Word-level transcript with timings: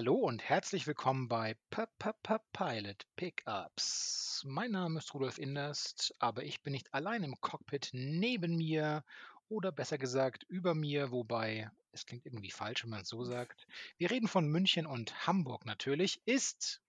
Hallo 0.00 0.14
und 0.14 0.42
herzlich 0.42 0.86
willkommen 0.86 1.28
bei 1.28 1.58
P 1.68 1.82
-P 1.82 2.14
-P 2.22 2.40
Pilot 2.54 3.06
Pickups. 3.16 4.42
Mein 4.48 4.70
Name 4.70 4.98
ist 4.98 5.12
Rudolf 5.12 5.36
Inderst, 5.36 6.14
aber 6.18 6.42
ich 6.42 6.62
bin 6.62 6.72
nicht 6.72 6.94
allein 6.94 7.22
im 7.22 7.38
Cockpit 7.42 7.90
neben 7.92 8.56
mir 8.56 9.04
oder 9.50 9.70
besser 9.72 9.98
gesagt 9.98 10.44
über 10.44 10.74
mir, 10.74 11.10
wobei 11.10 11.70
es 11.92 12.06
klingt 12.06 12.24
irgendwie 12.24 12.50
falsch, 12.50 12.82
wenn 12.82 12.88
man 12.88 13.02
es 13.02 13.10
so 13.10 13.24
sagt. 13.24 13.66
Wir 13.98 14.10
reden 14.10 14.26
von 14.26 14.48
München 14.48 14.86
und 14.86 15.26
Hamburg 15.26 15.66
natürlich. 15.66 16.22
Ist 16.24 16.80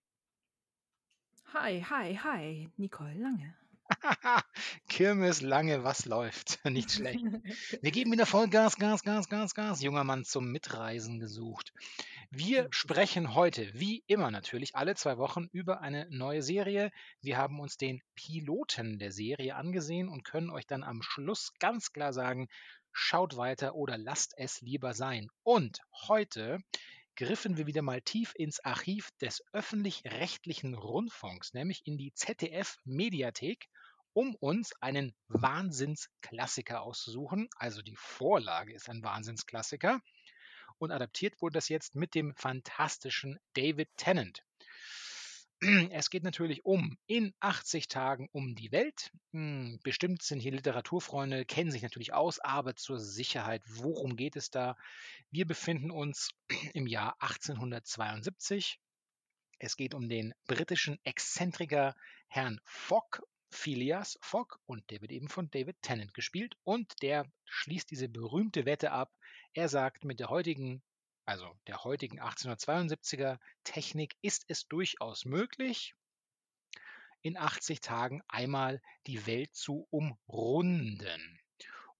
Hi, 1.53 1.81
hi, 1.81 2.15
hi, 2.15 2.69
Nicole 2.77 3.15
Lange. 3.15 3.53
Kirmes 4.89 5.41
lange, 5.41 5.83
was 5.83 6.05
läuft? 6.05 6.59
Nicht 6.65 6.91
schlecht. 6.91 7.23
Wir 7.81 7.91
geben 7.91 8.11
wieder 8.11 8.25
voll 8.25 8.49
Gas, 8.49 8.77
Gas, 8.77 9.03
Gas, 9.03 9.27
Gas, 9.27 9.53
Gas. 9.53 9.81
Junger 9.81 10.03
Mann 10.03 10.23
zum 10.23 10.51
Mitreisen 10.51 11.19
gesucht. 11.19 11.73
Wir 12.29 12.67
sprechen 12.71 13.35
heute, 13.35 13.69
wie 13.73 14.03
immer 14.07 14.31
natürlich, 14.31 14.75
alle 14.75 14.95
zwei 14.95 15.17
Wochen 15.17 15.49
über 15.51 15.81
eine 15.81 16.07
neue 16.09 16.41
Serie. 16.41 16.91
Wir 17.21 17.37
haben 17.37 17.59
uns 17.59 17.77
den 17.77 18.01
Piloten 18.15 18.99
der 18.99 19.11
Serie 19.11 19.55
angesehen 19.55 20.07
und 20.07 20.23
können 20.23 20.49
euch 20.49 20.65
dann 20.65 20.83
am 20.83 21.01
Schluss 21.01 21.51
ganz 21.59 21.91
klar 21.91 22.13
sagen, 22.13 22.47
schaut 22.93 23.35
weiter 23.35 23.75
oder 23.75 23.97
lasst 23.97 24.33
es 24.37 24.61
lieber 24.61 24.93
sein. 24.93 25.29
Und 25.43 25.79
heute 26.07 26.59
griffen 27.15 27.57
wir 27.57 27.67
wieder 27.67 27.81
mal 27.81 28.01
tief 28.01 28.33
ins 28.35 28.59
Archiv 28.61 29.09
des 29.21 29.43
öffentlich-rechtlichen 29.53 30.73
Rundfunks, 30.73 31.53
nämlich 31.53 31.85
in 31.85 31.97
die 31.97 32.13
ZDF-Mediathek, 32.13 33.67
um 34.13 34.35
uns 34.35 34.73
einen 34.81 35.13
Wahnsinnsklassiker 35.27 36.81
auszusuchen. 36.81 37.49
Also 37.57 37.81
die 37.81 37.95
Vorlage 37.95 38.73
ist 38.73 38.89
ein 38.89 39.03
Wahnsinnsklassiker. 39.03 40.01
Und 40.77 40.91
adaptiert 40.91 41.41
wurde 41.41 41.53
das 41.53 41.69
jetzt 41.69 41.95
mit 41.95 42.15
dem 42.15 42.33
fantastischen 42.35 43.39
David 43.53 43.89
Tennant. 43.97 44.43
Es 45.91 46.09
geht 46.09 46.23
natürlich 46.23 46.65
um 46.65 46.97
in 47.05 47.35
80 47.39 47.87
Tagen 47.87 48.27
um 48.31 48.55
die 48.55 48.71
Welt. 48.71 49.11
Hm, 49.31 49.79
bestimmt 49.83 50.23
sind 50.23 50.39
hier 50.39 50.53
Literaturfreunde, 50.53 51.45
kennen 51.45 51.69
sich 51.69 51.83
natürlich 51.83 52.13
aus, 52.13 52.39
aber 52.39 52.75
zur 52.75 52.99
Sicherheit, 52.99 53.61
worum 53.67 54.15
geht 54.15 54.35
es 54.35 54.49
da? 54.49 54.75
Wir 55.29 55.45
befinden 55.45 55.91
uns 55.91 56.31
im 56.73 56.87
Jahr 56.87 57.15
1872. 57.19 58.79
Es 59.59 59.75
geht 59.75 59.93
um 59.93 60.09
den 60.09 60.33
britischen 60.47 60.97
Exzentriker 61.03 61.95
Herrn 62.27 62.59
Fogg, 62.63 63.21
Phileas 63.51 64.17
Fogg, 64.19 64.57
und 64.65 64.89
der 64.89 65.01
wird 65.01 65.11
eben 65.11 65.27
von 65.27 65.51
David 65.51 65.79
Tennant 65.83 66.15
gespielt. 66.15 66.55
Und 66.63 67.03
der 67.03 67.31
schließt 67.45 67.91
diese 67.91 68.09
berühmte 68.09 68.65
Wette 68.65 68.91
ab. 68.91 69.13
Er 69.53 69.69
sagt, 69.69 70.05
mit 70.05 70.19
der 70.19 70.29
heutigen 70.29 70.81
also 71.25 71.55
der 71.67 71.83
heutigen 71.83 72.19
1872er 72.19 73.37
Technik, 73.63 74.15
ist 74.21 74.45
es 74.47 74.67
durchaus 74.67 75.25
möglich, 75.25 75.95
in 77.21 77.37
80 77.37 77.81
Tagen 77.81 78.21
einmal 78.27 78.81
die 79.07 79.25
Welt 79.27 79.53
zu 79.55 79.87
umrunden. 79.91 81.39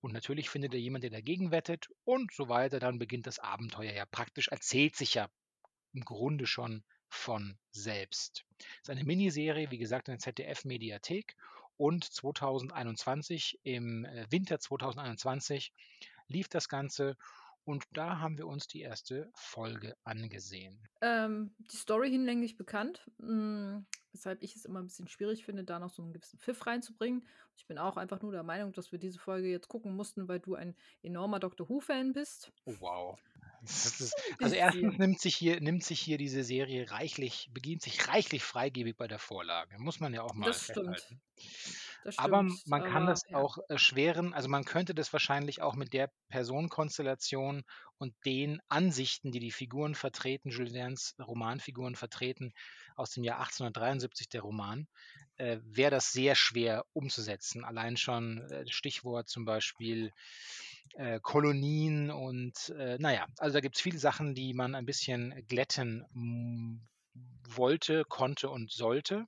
Und 0.02 0.14
natürlich 0.14 0.50
findet 0.50 0.74
er 0.74 0.80
jemand, 0.80 1.04
der 1.04 1.12
dagegen 1.12 1.52
wettet 1.52 1.90
und 2.04 2.34
so 2.34 2.50
weiter. 2.50 2.80
Dann 2.80 2.98
beginnt 2.98 3.28
das 3.28 3.38
Abenteuer 3.38 3.94
ja 3.94 4.06
praktisch, 4.06 4.48
erzählt 4.48 4.96
sich 4.96 5.14
ja 5.14 5.30
im 5.94 6.04
Grunde 6.04 6.48
schon 6.48 6.84
von 7.08 7.60
selbst. 7.72 8.46
Es 8.58 8.66
ist 8.84 8.90
eine 8.90 9.04
Miniserie, 9.04 9.70
wie 9.70 9.78
gesagt, 9.78 10.08
in 10.08 10.14
der 10.14 10.20
ZDF-Mediathek 10.20 11.36
und 11.78 12.04
2021, 12.04 13.60
im 13.64 14.06
äh, 14.06 14.26
Winter 14.32 14.60
2021, 14.60 15.74
lief 16.28 16.48
das 16.48 16.70
Ganze 16.70 17.18
und 17.64 17.86
da 17.94 18.20
haben 18.20 18.38
wir 18.38 18.48
uns 18.48 18.68
die 18.68 18.82
erste 18.82 19.32
Folge 19.36 19.96
angesehen. 20.04 20.80
Ähm, 21.02 21.56
die 21.60 21.78
Story 21.78 22.10
hinlänglich 22.10 22.58
bekannt, 22.58 23.10
mh, 23.18 23.28
hm, 23.28 23.86
weshalb 24.12 24.42
ich 24.44 24.56
es 24.56 24.66
immer 24.66 24.80
ein 24.80 24.88
bisschen 24.88 25.08
schwierig 25.08 25.46
finde, 25.46 25.64
da 25.64 25.80
noch 25.80 25.90
so 25.90 26.02
einen 26.02 26.14
gewissen 26.14 26.40
Pfiff 26.40 26.66
reinzubringen. 26.66 27.28
Ich 27.56 27.66
bin 27.68 27.78
auch 27.78 27.98
einfach 27.98 28.22
nur 28.22 28.32
der 28.32 28.44
Meinung, 28.44 28.74
dass 28.74 28.92
wir 28.92 29.00
diese 29.00 29.20
Folge 29.20 29.50
jetzt 29.50 29.68
gucken 29.68 29.96
mussten, 29.96 30.28
weil 30.28 30.40
du 30.40 30.56
ein 30.56 30.76
enormer 31.02 31.40
Doctor 31.40 31.70
Who-Fan 31.70 32.14
bist. 32.14 32.52
Oh, 32.66 32.76
wow. 32.80 33.20
Ist, 33.64 34.14
also 34.40 34.56
erstens 34.56 34.98
nimmt 34.98 35.20
sich 35.20 35.36
hier 35.36 35.62
nimmt 35.62 35.84
sich 35.84 36.00
hier 36.00 36.18
diese 36.18 36.44
Serie 36.44 36.90
reichlich 36.90 37.50
beginnt 37.54 37.84
sich 37.84 38.08
reichlich 38.08 38.44
freigebig 38.44 38.98
bei 38.98 39.08
der 39.08 39.20
Vorlage. 39.20 39.78
Muss 39.78 40.00
man 40.00 40.14
ja 40.14 40.24
auch 40.24 40.34
mal 40.34 40.48
Das 40.48 40.64
stimmt. 40.64 41.00
festhalten. 41.00 41.22
Das 41.36 41.91
Aber 42.18 42.44
man 42.66 42.84
kann 42.84 43.04
aber 43.04 43.12
das 43.12 43.24
ja. 43.30 43.38
auch 43.38 43.58
erschweren, 43.70 44.34
also 44.34 44.50
man 44.50 44.66
könnte 44.66 44.94
das 44.94 45.14
wahrscheinlich 45.14 45.62
auch 45.62 45.76
mit 45.76 45.94
der 45.94 46.12
Personenkonstellation 46.30 47.64
und 47.98 48.16
den 48.26 48.60
Ansichten, 48.70 49.32
die 49.32 49.40
die 49.40 49.52
Figuren 49.52 49.94
vertreten, 49.94 50.50
Jules 50.50 50.74
Verne's 50.74 51.16
Romanfiguren 51.20 51.96
vertreten, 51.96 52.54
aus 52.96 53.12
dem 53.12 53.24
Jahr 53.24 53.40
1873, 53.40 54.30
der 54.30 54.42
Roman, 54.42 54.88
äh, 55.38 55.60
wäre 55.64 55.92
das 55.92 56.12
sehr 56.12 56.36
schwer 56.36 56.86
umzusetzen. 56.94 57.64
Allein 57.64 57.98
schon 57.98 58.40
äh, 58.50 58.66
Stichwort 58.68 59.30
zum 59.30 59.46
Beispiel 59.46 60.12
äh, 60.96 61.20
Kolonien 61.22 62.10
und 62.10 62.70
äh, 62.78 62.98
naja, 63.00 63.28
also 63.38 63.54
da 63.54 63.60
gibt 63.62 63.76
es 63.76 63.82
viele 63.82 64.00
Sachen, 64.00 64.36
die 64.36 64.54
man 64.54 64.76
ein 64.76 64.86
bisschen 64.86 65.46
glätten 65.48 66.06
wollte, 67.48 68.04
konnte 68.06 68.50
und 68.50 68.72
sollte. 68.72 69.26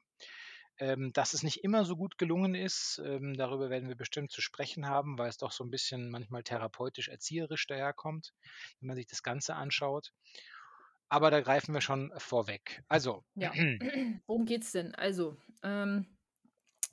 Ähm, 0.79 1.13
dass 1.13 1.33
es 1.33 1.43
nicht 1.43 1.63
immer 1.63 1.85
so 1.85 1.95
gut 1.95 2.17
gelungen 2.17 2.55
ist, 2.55 3.01
ähm, 3.05 3.35
darüber 3.35 3.69
werden 3.69 3.89
wir 3.89 3.95
bestimmt 3.95 4.31
zu 4.31 4.41
sprechen 4.41 4.87
haben, 4.87 5.17
weil 5.17 5.29
es 5.29 5.37
doch 5.37 5.51
so 5.51 5.63
ein 5.63 5.69
bisschen 5.71 6.09
manchmal 6.09 6.43
therapeutisch, 6.43 7.09
erzieherisch 7.09 7.67
daherkommt, 7.67 8.33
wenn 8.79 8.87
man 8.87 8.95
sich 8.97 9.07
das 9.07 9.23
Ganze 9.23 9.55
anschaut. 9.55 10.13
Aber 11.09 11.31
da 11.31 11.39
greifen 11.41 11.73
wir 11.73 11.81
schon 11.81 12.11
vorweg. 12.17 12.83
Also, 12.89 13.23
Ja. 13.35 13.57
Worum 14.27 14.45
geht's 14.45 14.71
denn? 14.71 14.95
Also, 14.95 15.37
ähm, 15.63 16.12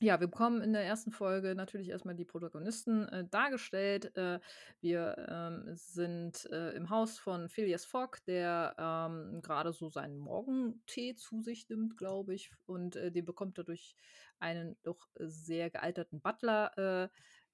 ja, 0.03 0.19
wir 0.19 0.29
bekommen 0.29 0.63
in 0.63 0.73
der 0.73 0.83
ersten 0.85 1.13
Folge 1.13 1.55
natürlich 1.55 1.91
erstmal 1.91 2.15
die 2.15 2.25
Protagonisten 2.25 3.07
äh, 3.09 3.29
dargestellt. 3.29 4.17
Äh, 4.17 4.41
wir 4.81 5.15
ähm, 5.29 5.75
sind 5.75 6.47
äh, 6.51 6.71
im 6.71 6.89
Haus 6.89 7.19
von 7.19 7.51
Phileas 7.51 7.85
Fogg, 7.85 8.19
der 8.27 8.75
ähm, 8.79 9.43
gerade 9.43 9.75
so 9.75 9.91
seinen 9.91 10.17
Morgentee 10.17 11.15
zu 11.17 11.43
sich 11.43 11.69
nimmt, 11.69 11.99
glaube 11.99 12.35
ich. 12.35 12.51
Und 12.65 12.97
äh, 12.97 13.13
den 13.13 13.27
bekommt 13.27 13.59
er 13.59 13.65
durch 13.65 13.95
einen 14.39 14.79
doch 14.83 15.07
sehr 15.19 15.69
gealterten 15.69 16.23
Butler 16.23 17.11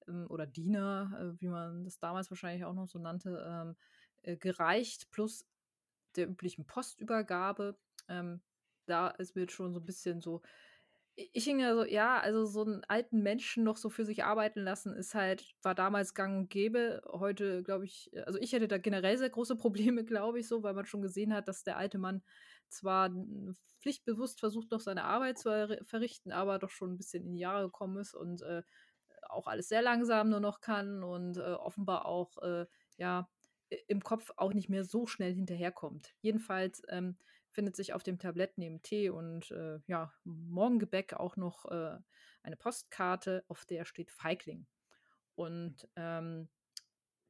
äh, 0.06 0.08
ähm, 0.08 0.26
oder 0.28 0.46
Diener, 0.46 1.34
äh, 1.36 1.40
wie 1.40 1.48
man 1.48 1.84
das 1.84 1.98
damals 1.98 2.30
wahrscheinlich 2.30 2.64
auch 2.64 2.74
noch 2.74 2.86
so 2.86 3.00
nannte, 3.00 3.44
ähm, 3.44 3.76
äh, 4.22 4.36
gereicht, 4.36 5.10
plus 5.10 5.44
der 6.14 6.28
üblichen 6.28 6.64
Postübergabe. 6.64 7.76
Ähm, 8.08 8.40
da 8.86 9.08
ist 9.08 9.34
mir 9.34 9.42
jetzt 9.42 9.54
schon 9.54 9.74
so 9.74 9.80
ein 9.80 9.84
bisschen 9.84 10.20
so 10.20 10.42
ich 11.16 11.44
hing 11.44 11.60
ja 11.60 11.74
so 11.74 11.84
ja, 11.84 12.18
also 12.20 12.44
so 12.44 12.62
einen 12.64 12.84
alten 12.84 13.22
Menschen 13.22 13.64
noch 13.64 13.76
so 13.78 13.88
für 13.90 14.04
sich 14.04 14.24
arbeiten 14.24 14.60
lassen, 14.60 14.94
ist 14.94 15.14
halt 15.14 15.54
war 15.62 15.74
damals 15.74 16.14
gang 16.14 16.36
und 16.38 16.50
gäbe. 16.50 17.02
Heute 17.10 17.62
glaube 17.62 17.86
ich 17.86 18.12
äh, 18.12 18.20
also 18.22 18.38
ich 18.40 18.52
hätte 18.52 18.68
da 18.68 18.78
generell 18.78 19.16
sehr 19.18 19.30
große 19.30 19.56
Probleme, 19.56 20.04
glaube 20.04 20.40
ich 20.40 20.48
so, 20.48 20.62
weil 20.62 20.74
man 20.74 20.86
schon 20.86 21.02
gesehen 21.02 21.32
hat, 21.34 21.48
dass 21.48 21.64
der 21.64 21.76
alte 21.78 21.98
Mann 21.98 22.22
zwar 22.68 23.10
pflichtbewusst 23.80 24.40
versucht, 24.40 24.70
noch 24.70 24.80
seine 24.80 25.04
Arbeit 25.04 25.38
zu 25.38 25.48
erri 25.48 25.78
verrichten, 25.84 26.32
aber 26.32 26.58
doch 26.58 26.70
schon 26.70 26.92
ein 26.94 26.96
bisschen 26.98 27.24
in 27.24 27.32
die 27.34 27.40
Jahre 27.40 27.66
gekommen 27.66 27.98
ist 27.98 28.14
und, 28.14 28.42
äh, 28.42 28.62
auch 29.28 29.46
alles 29.46 29.68
sehr 29.68 29.82
langsam 29.82 30.30
nur 30.30 30.40
noch 30.40 30.60
kann 30.60 31.02
und, 31.02 31.36
äh, 31.38 31.40
offenbar 31.54 32.06
auch, 32.06 32.38
äh, 32.38 32.66
ja, 32.96 33.28
im 33.88 34.00
Kopf 34.02 34.30
auch 34.36 34.52
nicht 34.52 34.68
mehr 34.68 34.84
so 34.84 35.06
schnell 35.06 35.34
hinterherkommt. 35.34 36.14
Jedenfalls, 36.20 36.82
ähm, 36.88 37.18
findet 37.56 37.74
sich 37.76 37.94
auf 37.94 38.02
dem 38.04 38.18
Tablett 38.20 38.58
neben 38.58 38.82
Tee 38.82 39.10
und, 39.10 39.50
äh, 39.50 39.80
ja, 39.88 40.12
Morgengebäck 40.24 41.14
auch 41.14 41.36
noch, 41.36 41.64
äh, 41.66 41.98
eine 42.42 42.56
Postkarte, 42.56 43.44
auf 43.48 43.64
der 43.64 43.86
steht 43.86 44.12
Feigling. 44.12 44.66
Und, 45.36 45.88
ähm, 45.96 46.50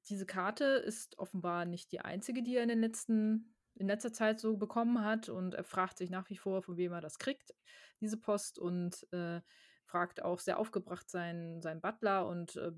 diese 0.08 0.26
Karte 0.26 0.64
ist 0.64 1.18
offenbar 1.18 1.64
nicht 1.64 1.92
die 1.92 2.00
einzige, 2.00 2.42
die 2.42 2.56
er 2.56 2.64
in 2.64 2.68
den 2.68 2.80
letzten 2.80 3.52
in 3.78 3.88
letzter 3.88 4.12
Zeit 4.12 4.40
so 4.40 4.56
bekommen 4.56 5.04
hat 5.04 5.28
und 5.28 5.54
er 5.54 5.64
fragt 5.64 5.98
sich 5.98 6.10
nach 6.10 6.30
wie 6.30 6.36
vor, 6.38 6.62
von 6.62 6.78
wem 6.78 6.92
er 6.92 7.02
das 7.02 7.18
kriegt, 7.18 7.54
diese 8.00 8.16
Post 8.18 8.58
und, 8.58 9.06
äh, 9.12 9.42
fragt 9.84 10.22
auch 10.22 10.40
sehr 10.40 10.58
aufgebracht 10.58 11.10
seinen 11.10 11.60
seinen 11.62 11.82
Butler 11.82 12.26
und, 12.26 12.56
äh, 12.56 12.72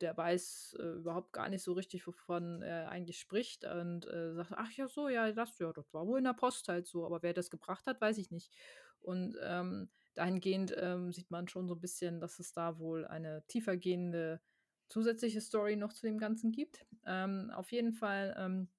der 0.00 0.16
weiß, 0.16 0.76
äh, 0.80 0.82
überhaupt 0.98 1.32
gar 1.32 1.48
nicht 1.48 1.62
so 1.62 1.72
richtig, 1.74 2.06
wovon 2.06 2.62
er 2.62 2.88
eigentlich 2.90 3.18
spricht 3.18 3.64
und, 3.64 4.06
äh, 4.06 4.34
sagt: 4.34 4.52
„Ach 4.56 4.70
ja, 4.72 4.88
so, 4.88 5.08
ja, 5.08 5.30
das 5.32 5.58
ja, 5.58 5.72
das 5.72 5.92
war 5.94 6.06
wohl 6.06 6.18
in 6.18 6.24
der 6.24 6.32
Post 6.34 6.68
halt 6.68 6.86
so, 6.86 7.04
aber 7.06 7.22
wer 7.22 7.34
das 7.34 7.50
gebracht 7.50 7.86
hat, 7.86 8.00
weiß 8.00 8.18
ich 8.18 8.30
nicht.“ 8.30 8.54
Und, 9.00 9.36
ähm, 9.42 9.90
dahingehend, 10.14 10.74
ähm, 10.78 11.12
sieht 11.12 11.30
man 11.30 11.48
schon 11.48 11.68
so 11.68 11.74
ein 11.74 11.80
bisschen, 11.80 12.20
dass 12.20 12.38
es 12.38 12.52
da 12.52 12.78
wohl 12.78 13.06
eine 13.06 13.44
tiefergehende 13.48 14.40
zusätzliche 14.88 15.40
Story 15.40 15.76
noch 15.76 15.92
zu 15.92 16.06
dem 16.06 16.18
Ganzen 16.18 16.52
gibt. 16.52 16.86
Ähm, 17.06 17.50
auf 17.54 17.72
jeden 17.72 17.92
Fall, 17.92 18.34
ähm 18.38 18.70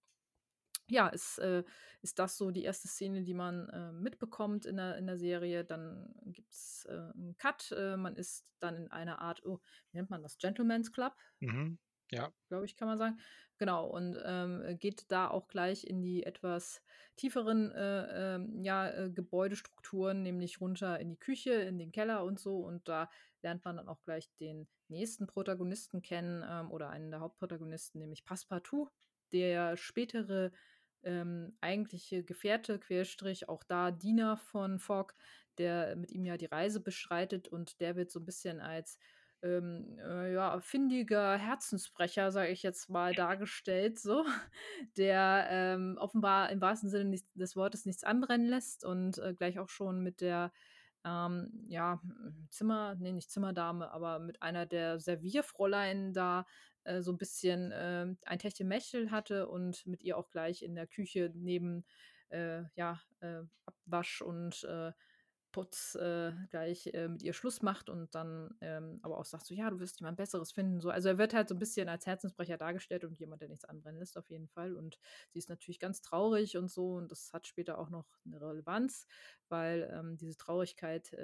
ja, 0.90 1.08
ist, 1.08 1.40
äh 1.40 1.64
ist 2.02 2.20
das 2.20 2.38
so 2.38 2.52
die 2.52 2.64
erste 2.64 2.88
Szene, 2.88 3.24
die 3.24 3.34
man, 3.34 3.70
äh, 3.70 3.92
mitbekommt 3.92 4.66
in 4.66 4.78
der 4.78 4.98
in 4.98 5.08
der 5.08 5.18
Serie. 5.18 5.66
Dann 5.66 6.14
gibt's, 6.26 6.86
äh, 6.86 6.94
'n 7.16 7.36
Cut. 7.38 7.72
Äh, 7.72 7.98
man 7.98 8.16
ist 8.16 8.46
dann 8.60 8.76
in 8.76 8.92
einer 8.92 9.20
Art 9.22 9.44
oh, 9.46 9.60
wie 9.92 9.98
nennt 9.98 10.10
man 10.10 10.24
das? 10.24 10.38
Gentlemen's 10.38 10.92
Club? 10.92 11.14
mhm. 11.42 11.78
Ja. 12.12 12.34
Glaube 12.50 12.66
ich, 12.66 12.76
kann 12.76 12.88
man 12.88 12.98
sagen. 13.00 13.18
Genau, 13.58 13.88
und, 13.88 14.18
ähm, 14.24 14.78
geht 14.80 15.06
da 15.12 15.30
auch 15.30 15.48
gleich 15.48 15.84
in 15.86 16.02
die 16.02 16.24
etwas 16.24 16.84
tieferen, 17.16 17.72
äh, 17.72 18.36
ähm, 18.36 18.64
ja, 18.64 18.88
äh, 18.92 19.10
Gebäudestrukturen, 19.10 20.22
nämlich 20.22 20.62
runter 20.62 21.00
in 21.00 21.10
die 21.10 21.18
Küche, 21.20 21.54
in 21.54 21.80
den 21.80 21.92
Keller 21.92 22.24
und 22.24 22.40
so. 22.40 22.60
Und 22.60 22.88
da 22.88 23.10
lernt 23.42 23.66
man 23.66 23.78
dann 23.78 23.88
auch 23.90 24.04
gleich 24.04 24.30
den 24.40 24.68
nächsten 24.90 25.26
Protagonisten 25.26 26.02
kennen, 26.04 26.44
ähm, 26.48 26.70
oder 26.72 26.90
einen 26.90 27.10
der 27.10 27.22
Hauptprotagonisten, 27.22 28.00
nämlich 28.00 28.26
Passepartout, 28.26 28.90
der 29.32 29.76
spätere, 29.76 30.52
ähm, 31.06 31.56
eigentliche 31.62 32.24
Gefährte, 32.24 32.80
Querstrich 32.80 33.50
auch 33.50 33.64
da 33.64 33.92
Diener 33.92 34.38
von 34.38 34.80
Fogg, 34.80 35.14
der 35.58 35.96
mit 35.96 36.12
ihm 36.12 36.26
ja 36.26 36.38
die 36.38 36.46
Reise 36.46 36.80
beschreitet 36.80 37.48
und 37.48 37.80
der 37.80 37.96
wird 37.96 38.12
so 38.12 38.20
ein 38.20 38.26
bisschen 38.26 38.60
als 38.60 39.00
ähm, 39.42 39.98
äh, 40.00 40.34
ja, 40.34 40.60
findiger 40.60 41.38
Herzensbrecher, 41.38 42.32
sage 42.32 42.52
ich 42.52 42.64
jetzt 42.64 42.90
mal, 42.90 43.14
dargestellt, 43.14 44.00
so, 44.00 44.26
der 44.98 45.48
ähm, 45.50 45.98
offenbar 46.00 46.50
im 46.50 46.62
wahrsten 46.62 46.90
Sinne 46.90 47.06
nicht, 47.06 47.28
des 47.36 47.56
Wortes 47.56 47.86
nichts 47.86 48.04
anbrennen 48.04 48.48
lässt 48.48 48.84
und 48.84 49.18
äh, 49.20 49.34
gleich 49.34 49.60
auch 49.60 49.70
schon 49.70 50.02
mit 50.02 50.22
der 50.22 50.52
ähm, 51.06 51.52
ja, 51.68 52.02
Zimmer, 52.50 52.96
nee, 52.96 53.12
nicht 53.12 53.30
Zimmerdame, 53.30 53.92
aber 53.92 54.20
mit 54.20 54.42
einer 54.42 54.66
der 54.66 55.00
Servierfräulein 55.00 56.14
da 56.14 56.46
äh, 56.86 57.02
so 57.02 57.12
ein 57.12 57.18
bisschen 57.18 57.72
äh, 57.72 58.08
ein 58.26 58.40
Techtelmechtel 58.40 59.12
hatte 59.12 59.48
und 59.48 59.86
mit 59.86 60.04
ihr 60.04 60.18
auch 60.18 60.30
gleich 60.30 60.64
in 60.64 60.76
der 60.76 60.88
Küche 60.88 61.32
neben 61.36 61.86
äh, 62.30 62.64
ja, 62.76 63.02
äh, 63.20 63.42
Abwasch 63.66 64.22
und 64.22 64.64
äh, 64.64 64.92
Putz 65.52 65.98
gleich 66.50 66.92
mit 66.94 67.24
ihr 67.24 67.32
Schluss 67.32 67.62
macht 67.62 67.90
und 67.90 68.14
dann 68.14 68.58
ähm, 68.60 69.00
aber 69.04 69.18
auch 69.18 69.24
sagt 69.24 69.46
so, 69.46 69.54
ja, 69.54 69.70
du 69.70 69.80
wirst 69.80 70.02
jemand 70.02 70.18
Besseres 70.18 70.52
finden. 70.52 70.82
So. 70.82 70.90
Also 70.90 71.08
er 71.08 71.18
wird 71.18 71.34
halt 71.34 71.48
so 71.48 71.56
ein 71.56 71.60
bisschen 71.60 71.88
als 71.88 72.06
Herzensbrecher 72.06 72.58
dargestellt 72.58 73.06
und 73.06 73.18
jemand, 73.18 73.42
der 73.42 73.48
nichts 73.48 73.64
anbrennen 73.64 74.00
lässt, 74.00 74.18
auf 74.18 74.30
jeden 74.30 74.50
Fall. 74.50 74.76
Und 74.76 75.00
sie 75.30 75.40
ist 75.40 75.48
natürlich 75.48 75.80
ganz 75.80 76.02
traurig 76.02 76.58
und 76.58 76.70
so 76.70 76.96
und 76.96 77.10
das 77.10 77.32
hat 77.32 77.48
später 77.48 77.78
auch 77.80 77.90
noch 77.90 78.06
eine 78.26 78.42
Relevanz, 78.42 79.08
weil 79.48 79.90
ähm, 79.94 80.18
diese 80.18 80.36
Traurigkeit 80.36 81.16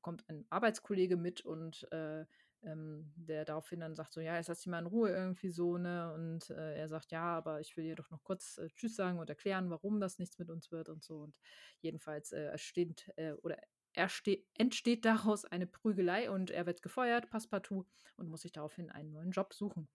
bekommt 0.00 0.24
ein 0.28 0.46
Arbeitskollege 0.48 1.16
mit 1.16 1.44
und 1.44 1.90
äh, 1.92 2.24
ähm, 2.62 3.12
der 3.16 3.44
daraufhin 3.44 3.80
dann 3.80 3.94
sagt 3.94 4.12
so, 4.12 4.20
ja, 4.20 4.36
jetzt 4.36 4.48
lass 4.48 4.58
dich 4.58 4.66
mal 4.66 4.80
in 4.80 4.86
Ruhe 4.86 5.10
irgendwie 5.10 5.50
so, 5.50 5.78
ne? 5.78 6.12
Und 6.12 6.50
äh, 6.50 6.76
er 6.76 6.88
sagt, 6.88 7.10
ja, 7.10 7.22
aber 7.22 7.60
ich 7.60 7.76
will 7.76 7.84
dir 7.84 7.96
doch 7.96 8.10
noch 8.10 8.22
kurz 8.22 8.58
äh, 8.58 8.68
Tschüss 8.76 8.96
sagen 8.96 9.18
und 9.18 9.30
erklären, 9.30 9.70
warum 9.70 10.00
das 10.00 10.18
nichts 10.18 10.38
mit 10.38 10.50
uns 10.50 10.70
wird 10.70 10.88
und 10.88 11.02
so. 11.02 11.20
Und 11.20 11.38
jedenfalls 11.80 12.32
äh, 12.32 12.56
steht 12.58 13.10
äh, 13.16 13.32
oder 13.32 13.58
entsteht 13.94 15.04
daraus 15.04 15.44
eine 15.44 15.66
Prügelei 15.66 16.30
und 16.30 16.50
er 16.50 16.66
wird 16.66 16.82
gefeuert, 16.82 17.28
Passepartout, 17.28 17.86
und 18.16 18.28
muss 18.28 18.42
sich 18.42 18.52
daraufhin 18.52 18.90
einen 18.90 19.12
neuen 19.12 19.32
Job 19.32 19.52
suchen. 19.52 19.88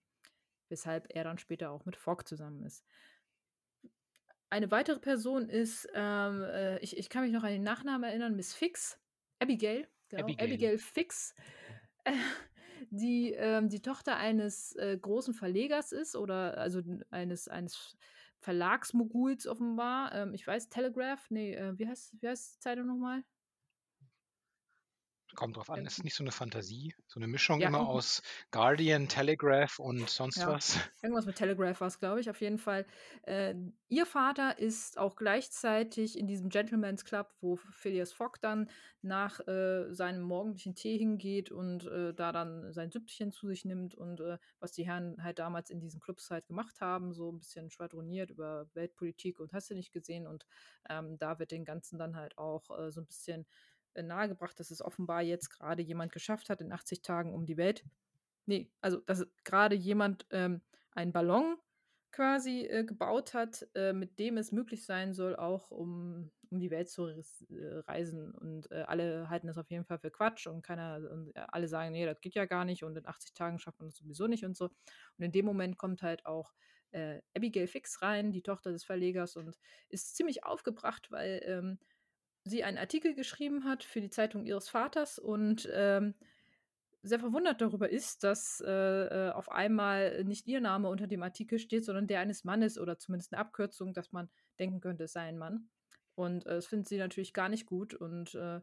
Weshalb 0.68 1.06
er 1.14 1.24
dann 1.24 1.38
später 1.38 1.70
auch 1.70 1.84
mit 1.84 1.96
Fogg 1.96 2.24
zusammen 2.26 2.62
ist. 2.64 2.84
Eine 4.50 4.70
weitere 4.70 4.98
Person 4.98 5.48
ist, 5.48 5.88
ähm, 5.94 6.42
äh, 6.42 6.78
ich, 6.80 6.96
ich 6.96 7.08
kann 7.08 7.22
mich 7.22 7.32
noch 7.32 7.42
an 7.42 7.52
den 7.52 7.62
Nachnamen 7.62 8.04
erinnern, 8.04 8.36
Miss 8.36 8.54
Fix, 8.54 8.98
Abigail, 9.38 9.88
genau, 10.08 10.24
Abigail, 10.24 10.46
Abigail 10.46 10.78
Fix, 10.78 11.34
äh, 12.04 12.12
die 12.90 13.32
ähm, 13.32 13.68
die 13.68 13.80
Tochter 13.82 14.16
eines 14.16 14.74
äh, 14.76 14.96
großen 15.00 15.34
Verlegers 15.34 15.92
ist 15.92 16.16
oder 16.16 16.58
also 16.58 16.82
eines, 17.10 17.48
eines 17.48 17.96
Verlagsmoguls 18.38 19.46
offenbar. 19.46 20.14
Ähm, 20.14 20.34
ich 20.34 20.46
weiß, 20.46 20.68
Telegraph, 20.68 21.30
nee, 21.30 21.54
äh, 21.54 21.78
wie 21.78 21.88
heißt, 21.88 22.14
wie 22.20 22.28
heißt 22.28 22.56
die 22.56 22.60
Zeitung 22.60 22.86
nochmal? 22.86 23.22
Kommt 25.34 25.56
drauf 25.56 25.70
an, 25.70 25.84
ist 25.84 26.04
nicht 26.04 26.14
so 26.14 26.24
eine 26.24 26.32
Fantasie, 26.32 26.94
so 27.06 27.18
eine 27.18 27.26
Mischung 27.26 27.60
ja, 27.60 27.68
immer 27.68 27.86
aus 27.86 28.22
Guardian, 28.50 29.08
Telegraph 29.08 29.78
und 29.78 30.08
sonst 30.08 30.38
ja, 30.38 30.48
was? 30.48 30.78
Irgendwas 31.02 31.26
mit 31.26 31.36
Telegraph 31.36 31.80
war 31.80 31.88
es, 31.88 31.98
glaube 31.98 32.20
ich, 32.20 32.30
auf 32.30 32.40
jeden 32.40 32.58
Fall. 32.58 32.86
Äh, 33.22 33.54
ihr 33.88 34.06
Vater 34.06 34.58
ist 34.58 34.98
auch 34.98 35.16
gleichzeitig 35.16 36.18
in 36.18 36.26
diesem 36.26 36.48
Gentleman's 36.48 37.04
Club, 37.04 37.34
wo 37.40 37.56
Phileas 37.56 38.12
Fogg 38.12 38.38
dann 38.40 38.70
nach 39.02 39.40
äh, 39.46 39.92
seinem 39.92 40.22
morgendlichen 40.22 40.74
Tee 40.74 40.98
hingeht 40.98 41.50
und 41.50 41.86
äh, 41.86 42.14
da 42.14 42.32
dann 42.32 42.72
sein 42.72 42.90
Süppchen 42.90 43.30
zu 43.32 43.48
sich 43.48 43.64
nimmt 43.64 43.94
und 43.94 44.20
äh, 44.20 44.38
was 44.58 44.72
die 44.72 44.86
Herren 44.86 45.22
halt 45.22 45.38
damals 45.38 45.70
in 45.70 45.80
diesen 45.80 46.00
Clubs 46.00 46.30
halt 46.30 46.46
gemacht 46.46 46.80
haben, 46.80 47.12
so 47.12 47.30
ein 47.30 47.38
bisschen 47.38 47.70
schwadroniert 47.70 48.30
über 48.30 48.68
Weltpolitik 48.74 49.38
und 49.38 49.52
hast 49.52 49.70
du 49.70 49.74
nicht 49.74 49.92
gesehen 49.92 50.26
und 50.26 50.46
ähm, 50.88 51.18
da 51.18 51.38
wird 51.38 51.50
den 51.50 51.64
Ganzen 51.64 51.98
dann 51.98 52.16
halt 52.16 52.36
auch 52.38 52.70
äh, 52.78 52.90
so 52.90 53.00
ein 53.00 53.06
bisschen 53.06 53.46
nahegebracht, 54.02 54.58
dass 54.58 54.70
es 54.70 54.82
offenbar 54.82 55.22
jetzt 55.22 55.50
gerade 55.50 55.82
jemand 55.82 56.12
geschafft 56.12 56.50
hat 56.50 56.60
in 56.60 56.72
80 56.72 57.02
Tagen 57.02 57.34
um 57.34 57.46
die 57.46 57.56
Welt. 57.56 57.84
Nee, 58.46 58.70
also 58.80 58.98
dass 59.00 59.26
gerade 59.44 59.74
jemand 59.74 60.26
ähm, 60.30 60.60
einen 60.92 61.12
Ballon 61.12 61.56
quasi 62.16 62.62
äh, 62.62 62.84
gebaut 62.84 63.34
hat, 63.34 63.68
äh, 63.74 63.92
mit 63.92 64.18
dem 64.18 64.38
es 64.38 64.50
möglich 64.50 64.86
sein 64.86 65.12
soll, 65.12 65.36
auch 65.36 65.70
um, 65.70 66.30
um 66.50 66.60
die 66.60 66.70
Welt 66.70 66.88
zu 66.88 67.08
äh, 67.08 67.22
reisen. 67.86 68.32
Und 68.32 68.70
äh, 68.70 68.84
alle 68.86 69.28
halten 69.28 69.48
das 69.48 69.58
auf 69.58 69.70
jeden 69.70 69.84
Fall 69.84 69.98
für 69.98 70.10
Quatsch 70.10 70.46
und 70.46 70.62
keiner 70.62 71.10
und 71.10 71.36
äh, 71.36 71.44
alle 71.48 71.68
sagen, 71.68 71.92
nee, 71.92 72.06
das 72.06 72.20
geht 72.22 72.34
ja 72.34 72.46
gar 72.46 72.64
nicht 72.64 72.84
und 72.84 72.96
in 72.96 73.06
80 73.06 73.34
Tagen 73.34 73.58
schafft 73.58 73.80
man 73.80 73.88
das 73.88 73.96
sowieso 73.96 74.28
nicht 74.28 74.46
und 74.46 74.56
so. 74.56 74.66
Und 74.66 75.24
in 75.24 75.32
dem 75.32 75.44
Moment 75.44 75.76
kommt 75.76 76.02
halt 76.02 76.24
auch 76.26 76.54
Abigail 77.34 77.66
Fix 77.66 78.00
rein, 78.00 78.32
die 78.32 78.40
Tochter 78.40 78.72
des 78.72 78.84
Verlegers, 78.84 79.36
und 79.36 79.58
ist 79.90 80.16
ziemlich 80.16 80.44
aufgebracht, 80.44 81.10
weil 81.10 81.42
ähm, 81.44 81.78
sie 82.50 82.64
einen 82.64 82.78
Artikel 82.78 83.14
geschrieben 83.14 83.64
hat 83.64 83.84
für 83.84 84.00
die 84.00 84.10
Zeitung 84.10 84.44
ihres 84.44 84.68
Vaters 84.68 85.18
und 85.18 85.68
ähm, 85.72 86.14
sehr 87.02 87.20
verwundert 87.20 87.60
darüber 87.60 87.88
ist, 87.88 88.24
dass 88.24 88.60
äh, 88.66 88.70
äh, 88.70 89.30
auf 89.30 89.50
einmal 89.50 90.24
nicht 90.24 90.46
ihr 90.46 90.60
Name 90.60 90.88
unter 90.88 91.06
dem 91.06 91.22
Artikel 91.22 91.58
steht, 91.58 91.84
sondern 91.84 92.06
der 92.06 92.20
eines 92.20 92.44
Mannes 92.44 92.78
oder 92.78 92.98
zumindest 92.98 93.32
eine 93.32 93.40
Abkürzung, 93.40 93.94
dass 93.94 94.12
man 94.12 94.28
denken 94.58 94.80
könnte, 94.80 95.04
es 95.04 95.12
sei 95.12 95.22
ein 95.22 95.38
Mann. 95.38 95.68
Und 96.14 96.46
äh, 96.46 96.54
das 96.54 96.66
findet 96.66 96.88
sie 96.88 96.98
natürlich 96.98 97.32
gar 97.32 97.48
nicht 97.48 97.66
gut 97.66 97.94
und 97.94 98.34
äh, 98.34 98.60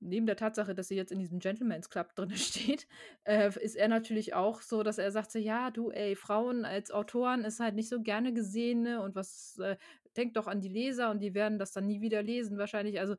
neben 0.00 0.26
der 0.26 0.36
Tatsache, 0.36 0.74
dass 0.74 0.88
sie 0.88 0.96
jetzt 0.96 1.12
in 1.12 1.18
diesem 1.18 1.38
Gentleman's 1.40 1.90
Club 1.90 2.14
drin 2.14 2.30
steht, 2.36 2.86
äh, 3.24 3.50
ist 3.60 3.76
er 3.76 3.88
natürlich 3.88 4.34
auch 4.34 4.62
so, 4.62 4.82
dass 4.82 4.98
er 4.98 5.10
sagt 5.10 5.32
so, 5.32 5.38
ja, 5.38 5.70
du, 5.70 5.90
ey, 5.90 6.16
Frauen 6.16 6.64
als 6.64 6.90
Autoren 6.90 7.44
ist 7.44 7.60
halt 7.60 7.74
nicht 7.74 7.88
so 7.88 8.00
gerne 8.02 8.32
gesehen, 8.32 8.82
ne? 8.82 9.02
Und 9.02 9.14
was, 9.14 9.58
äh, 9.58 9.76
denk 10.16 10.34
doch 10.34 10.46
an 10.46 10.60
die 10.60 10.68
Leser 10.68 11.10
und 11.10 11.20
die 11.20 11.34
werden 11.34 11.58
das 11.58 11.72
dann 11.72 11.86
nie 11.86 12.00
wieder 12.00 12.22
lesen, 12.22 12.58
wahrscheinlich. 12.58 13.00
Also 13.00 13.16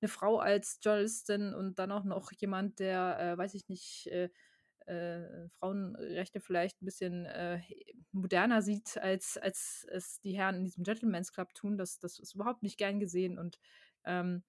eine 0.00 0.08
Frau 0.08 0.38
als 0.38 0.78
Journalistin 0.82 1.54
und 1.54 1.78
dann 1.78 1.92
auch 1.92 2.04
noch 2.04 2.32
jemand, 2.32 2.78
der, 2.78 3.18
äh, 3.20 3.38
weiß 3.38 3.54
ich 3.54 3.68
nicht, 3.68 4.06
äh, 4.08 4.30
äh, 4.86 5.48
Frauenrechte 5.58 6.40
vielleicht 6.40 6.82
ein 6.82 6.86
bisschen 6.86 7.26
äh, 7.26 7.60
moderner 8.12 8.62
sieht, 8.62 8.98
als, 8.98 9.36
als 9.36 9.86
es 9.90 10.20
die 10.20 10.36
Herren 10.36 10.56
in 10.56 10.64
diesem 10.64 10.84
Gentleman's 10.84 11.32
Club 11.32 11.54
tun. 11.54 11.76
Das, 11.76 11.98
das 11.98 12.18
ist 12.18 12.34
überhaupt 12.34 12.62
nicht 12.62 12.78
gern 12.78 12.98
gesehen 12.98 13.38
und 13.38 13.58
ähm, 14.04 14.42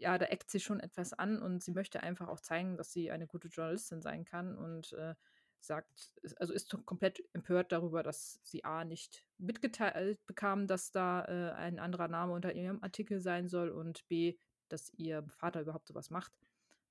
ja, 0.00 0.18
da 0.18 0.26
eckt 0.26 0.50
sie 0.50 0.60
schon 0.60 0.80
etwas 0.80 1.12
an 1.12 1.40
und 1.40 1.62
sie 1.62 1.72
möchte 1.72 2.02
einfach 2.02 2.28
auch 2.28 2.40
zeigen, 2.40 2.76
dass 2.76 2.92
sie 2.92 3.10
eine 3.10 3.26
gute 3.26 3.48
Journalistin 3.48 4.02
sein 4.02 4.24
kann 4.24 4.56
und 4.56 4.92
äh, 4.94 5.14
sagt, 5.60 6.12
also 6.38 6.52
ist 6.52 6.76
komplett 6.86 7.22
empört 7.32 7.72
darüber, 7.72 8.02
dass 8.02 8.40
sie 8.42 8.64
A 8.64 8.84
nicht 8.84 9.24
mitgeteilt 9.38 10.24
bekam, 10.26 10.66
dass 10.66 10.92
da 10.92 11.24
äh, 11.24 11.52
ein 11.54 11.78
anderer 11.78 12.08
Name 12.08 12.32
unter 12.32 12.52
ihrem 12.54 12.82
Artikel 12.82 13.20
sein 13.20 13.48
soll 13.48 13.70
und 13.70 14.06
B, 14.08 14.38
dass 14.68 14.92
ihr 14.94 15.24
Vater 15.28 15.60
überhaupt 15.62 15.88
sowas 15.88 16.10
macht. 16.10 16.32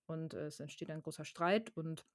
Und 0.06 0.34
äh, 0.34 0.48
es 0.48 0.60
entsteht 0.60 0.92
ein 0.92 1.02
großer 1.02 1.26
Streit 1.26 1.76
und 1.76 2.06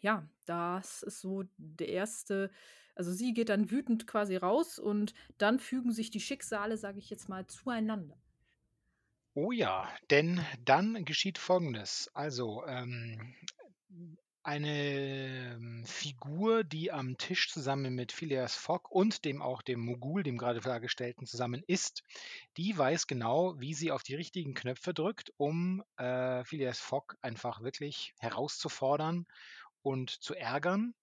ja, 0.00 0.28
das 0.46 1.02
ist 1.02 1.20
so 1.20 1.44
der 1.56 1.88
erste, 1.88 2.50
also 2.94 3.12
sie 3.12 3.32
geht 3.34 3.48
dann 3.48 3.70
wütend 3.70 4.06
quasi 4.06 4.36
raus 4.36 4.78
und 4.78 5.14
dann 5.38 5.58
fügen 5.60 5.92
sich 5.92 6.10
die 6.10 6.20
Schicksale, 6.20 6.76
sage 6.76 6.98
ich 6.98 7.08
jetzt 7.10 7.28
mal, 7.28 7.46
zueinander. 7.46 8.21
Oh 9.34 9.50
ja, 9.50 9.88
denn 10.10 10.44
dann 10.64 11.04
geschieht 11.04 11.38
Folgendes. 11.38 12.10
Also, 12.12 12.66
ähm, 12.66 13.34
eine 14.42 15.54
ähm, 15.54 15.84
Figur, 15.86 16.64
die 16.64 16.90
am 16.90 17.16
Tisch 17.16 17.50
zusammen 17.50 17.94
mit 17.94 18.10
Phileas 18.12 18.56
Fogg 18.56 18.90
und 18.90 19.24
dem 19.24 19.40
auch 19.40 19.62
dem 19.62 19.80
Mogul, 19.80 20.22
dem 20.22 20.36
gerade 20.36 20.60
dargestellten, 20.60 21.26
zusammen 21.26 21.62
ist, 21.66 22.02
die 22.56 22.76
weiß 22.76 23.06
genau, 23.06 23.58
wie 23.60 23.74
sie 23.74 23.92
auf 23.92 24.02
die 24.02 24.16
richtigen 24.16 24.54
Knöpfe 24.54 24.92
drückt, 24.92 25.32
um 25.36 25.82
äh, 25.96 26.44
Phileas 26.44 26.80
Fogg 26.80 27.16
einfach 27.20 27.62
wirklich 27.62 28.14
herauszufordern 28.18 29.26
und 29.82 30.10
zu 30.10 30.34
ärgern. 30.34 30.94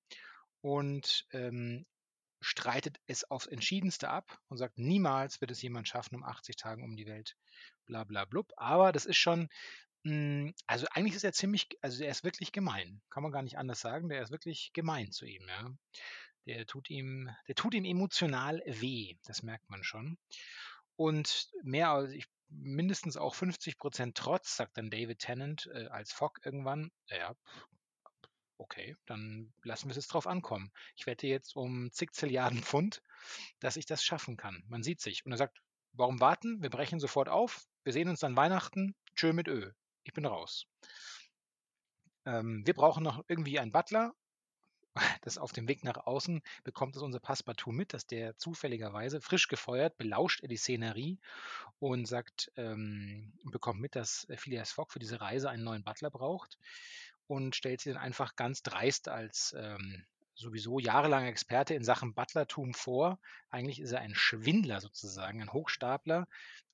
Und 0.62 1.26
ähm, 1.32 1.86
streitet 2.41 3.00
es 3.08 3.29
aufs 3.29 3.48
Entschiedenste 3.48 4.10
ab 4.10 4.39
und 4.48 4.58
sagt, 4.58 4.77
niemals 4.77 5.41
wird 5.41 5.51
es 5.51 5.62
jemand 5.62 5.88
schaffen, 5.88 6.15
um 6.15 6.24
80 6.24 6.55
Tagen 6.55 6.84
um 6.84 6.96
die 6.96 7.05
Welt 7.05 7.36
bla 7.86 8.03
bla 8.03 8.25
blub. 8.25 8.51
Aber 8.55 8.91
das 8.91 9.05
ist 9.05 9.17
schon, 9.17 9.50
mh, 10.03 10.12
hm, 10.12 10.53
also 10.67 10.88
eigentlich 10.91 11.15
ist 11.15 11.24
er 11.24 11.34
ziemlich, 11.34 11.67
also 11.81 12.03
er 12.03 12.12
ist 12.12 12.24
wirklich 12.24 12.51
gemein. 12.51 13.01
Kann 13.10 13.24
man 13.24 13.31
gar 13.31 13.41
nicht 13.41 13.58
anders 13.58 13.81
sagen. 13.81 14.10
Der 14.10 14.22
ist 14.22 14.31
wirklich 14.31 14.72
gemein 14.74 15.12
zu 15.12 15.25
ihm, 15.25 15.48
ja. 15.48 15.69
Der 16.46 16.65
tut 16.65 16.89
ihm, 16.89 17.29
der 17.48 17.55
tut 17.55 17.74
ihm 17.74 17.86
emotional 17.86 18.63
weh. 18.65 19.15
Das 19.25 19.43
merkt 19.43 19.69
man 19.69 19.84
schon. 19.84 20.17
Und 20.96 21.50
mehr 21.63 21.91
als 21.91 22.12
ich, 22.12 22.25
mindestens 22.50 23.17
auch 23.17 23.36
50 23.36 23.77
Prozent 23.77 24.17
Trotz, 24.17 24.55
sagt 24.55 24.77
dann 24.77 24.89
David 24.89 25.19
Tennant 25.19 25.69
äh, 25.74 25.88
als 25.88 26.12
Fogg 26.12 26.39
irgendwann. 26.43 26.91
Ja, 27.10 27.36
okay, 28.70 28.96
dann 29.08 29.52
lassen 29.64 29.88
wir 29.88 29.92
es 29.92 29.98
jetzt 29.98 30.14
drauf 30.14 30.28
ankommen. 30.28 30.72
Ich 30.96 31.08
wette 31.08 31.26
jetzt 31.26 31.56
um 31.56 31.92
zig 31.92 32.14
Zilliarden 32.14 32.62
Pfund, 32.62 33.02
dass 33.60 33.78
ich 33.78 33.88
das 33.88 34.04
schaffen 34.04 34.38
kann. 34.38 34.64
Man 34.68 34.84
sieht 34.84 35.02
sich. 35.02 35.26
Und 35.26 35.32
er 35.32 35.40
sagt, 35.40 35.60
warum 35.94 36.20
warten? 36.20 36.62
Wir 36.62 36.70
brechen 36.70 37.00
sofort 37.00 37.30
auf. 37.30 37.66
Wir 37.84 37.94
sehen 37.94 38.10
uns 38.10 38.20
dann 38.20 38.36
Weihnachten. 38.36 38.96
Tschö 39.16 39.34
mit 39.34 39.48
Ö. 39.48 39.72
Ich 40.04 40.14
bin 40.14 40.26
raus. 40.26 40.68
Ähm, 42.26 42.62
wir 42.66 42.76
brauchen 42.76 43.04
noch 43.04 43.24
irgendwie 43.28 43.60
einen 43.60 43.72
Butler. 43.72 44.14
Das 45.22 45.38
auf 45.38 45.54
dem 45.54 45.68
Weg 45.68 45.84
nach 45.84 45.98
außen 45.98 46.42
bekommt 46.64 46.96
es 46.96 47.02
unser 47.02 47.20
Passepartout 47.20 47.72
mit, 47.72 47.94
dass 47.94 48.06
der 48.06 48.36
zufälligerweise 48.38 49.22
frisch 49.22 49.48
gefeuert, 49.48 49.98
belauscht 49.98 50.42
er 50.42 50.50
die 50.50 50.58
Szenerie 50.58 51.20
und 51.78 52.06
sagt, 52.06 52.52
ähm, 52.58 53.32
bekommt 53.46 53.80
mit, 53.80 53.96
dass 53.96 54.28
Phileas 54.36 54.72
Fogg 54.72 54.92
für 54.92 55.00
diese 55.00 55.22
Reise 55.22 55.50
einen 55.50 55.64
neuen 55.64 55.84
Butler 55.84 56.10
braucht 56.10 56.58
und 57.30 57.56
stellt 57.56 57.82
sie 57.82 57.94
dann 57.94 58.02
einfach 58.02 58.36
ganz 58.36 58.64
dreist 58.64 59.08
als 59.08 59.56
ähm, 59.58 60.04
sowieso 60.34 60.80
jahrelanger 60.80 61.28
Experte 61.28 61.76
in 61.76 61.84
Sachen 61.84 62.14
Butlertum 62.16 62.74
vor. 62.74 63.20
Eigentlich 63.50 63.80
ist 63.80 63.92
er 63.92 64.00
ein 64.00 64.16
Schwindler 64.16 64.82
sozusagen, 64.82 65.42
ein 65.42 65.54
Hochstapler. 65.54 66.28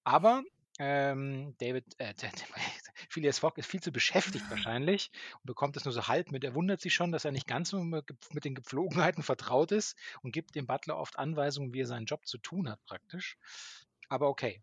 Aber 0.06 0.44
ähm, 0.80 1.56
David, 1.58 1.86
äh, 2.00 2.14
Phileas 3.10 3.40
Fogg 3.40 3.58
ist 3.58 3.70
viel 3.70 3.82
zu 3.82 3.92
beschäftigt 3.92 4.46
wahrscheinlich 4.50 5.12
und 5.34 5.46
bekommt 5.46 5.76
es 5.76 5.84
nur 5.84 5.94
so 5.94 6.08
halb 6.08 6.32
mit. 6.32 6.46
Er 6.46 6.56
wundert 6.56 6.80
sich 6.80 6.94
schon, 6.94 7.12
dass 7.12 7.26
er 7.26 7.34
nicht 7.34 7.48
ganz 7.48 7.70
so 7.70 7.84
mit 7.84 8.46
den 8.46 8.56
Gepflogenheiten 8.56 9.24
vertraut 9.24 9.74
ist 9.74 9.98
und 10.22 10.32
gibt 10.32 10.56
dem 10.56 10.68
Butler 10.68 10.98
oft 10.98 11.20
Anweisungen, 11.20 11.74
wie 11.74 11.82
er 11.82 11.88
seinen 11.88 12.06
Job 12.06 12.26
zu 12.26 12.38
tun 12.38 12.70
hat 12.70 12.84
praktisch. 12.86 13.38
Aber 14.08 14.30
okay, 14.30 14.62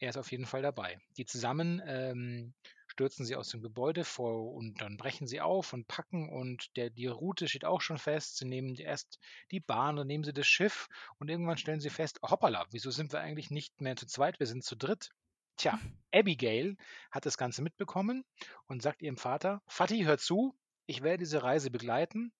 er 0.00 0.10
ist 0.10 0.16
auf 0.16 0.32
jeden 0.32 0.46
Fall 0.46 0.62
dabei. 0.62 0.98
Die 1.18 1.26
zusammen 1.26 1.80
ähm, 1.86 2.54
stürzen 3.00 3.24
sie 3.24 3.34
aus 3.34 3.48
dem 3.48 3.62
Gebäude 3.62 4.04
vor 4.04 4.52
und 4.52 4.82
dann 4.82 4.98
brechen 4.98 5.26
sie 5.26 5.40
auf 5.40 5.72
und 5.72 5.88
packen 5.88 6.28
und 6.28 6.76
der, 6.76 6.90
die 6.90 7.06
Route 7.06 7.48
steht 7.48 7.64
auch 7.64 7.80
schon 7.80 7.96
fest. 7.96 8.36
Sie 8.36 8.44
nehmen 8.44 8.74
erst 8.74 9.18
die 9.50 9.60
Bahn 9.60 9.98
und 9.98 10.06
nehmen 10.06 10.22
sie 10.22 10.34
das 10.34 10.46
Schiff 10.46 10.86
und 11.16 11.30
irgendwann 11.30 11.56
stellen 11.56 11.80
sie 11.80 11.88
fest, 11.88 12.20
hoppala, 12.22 12.66
wieso 12.72 12.90
sind 12.90 13.10
wir 13.14 13.20
eigentlich 13.20 13.50
nicht 13.50 13.80
mehr 13.80 13.96
zu 13.96 14.04
zweit, 14.06 14.38
wir 14.38 14.46
sind 14.46 14.64
zu 14.64 14.76
dritt. 14.76 15.12
Tja, 15.56 15.80
Abigail 16.14 16.76
hat 17.10 17.24
das 17.24 17.38
Ganze 17.38 17.62
mitbekommen 17.62 18.22
und 18.66 18.82
sagt 18.82 19.00
ihrem 19.00 19.16
Vater, 19.16 19.62
Vati, 19.66 20.02
hör 20.02 20.18
zu, 20.18 20.54
ich 20.84 21.02
werde 21.02 21.20
diese 21.20 21.42
Reise 21.42 21.70
begleiten. 21.70 22.34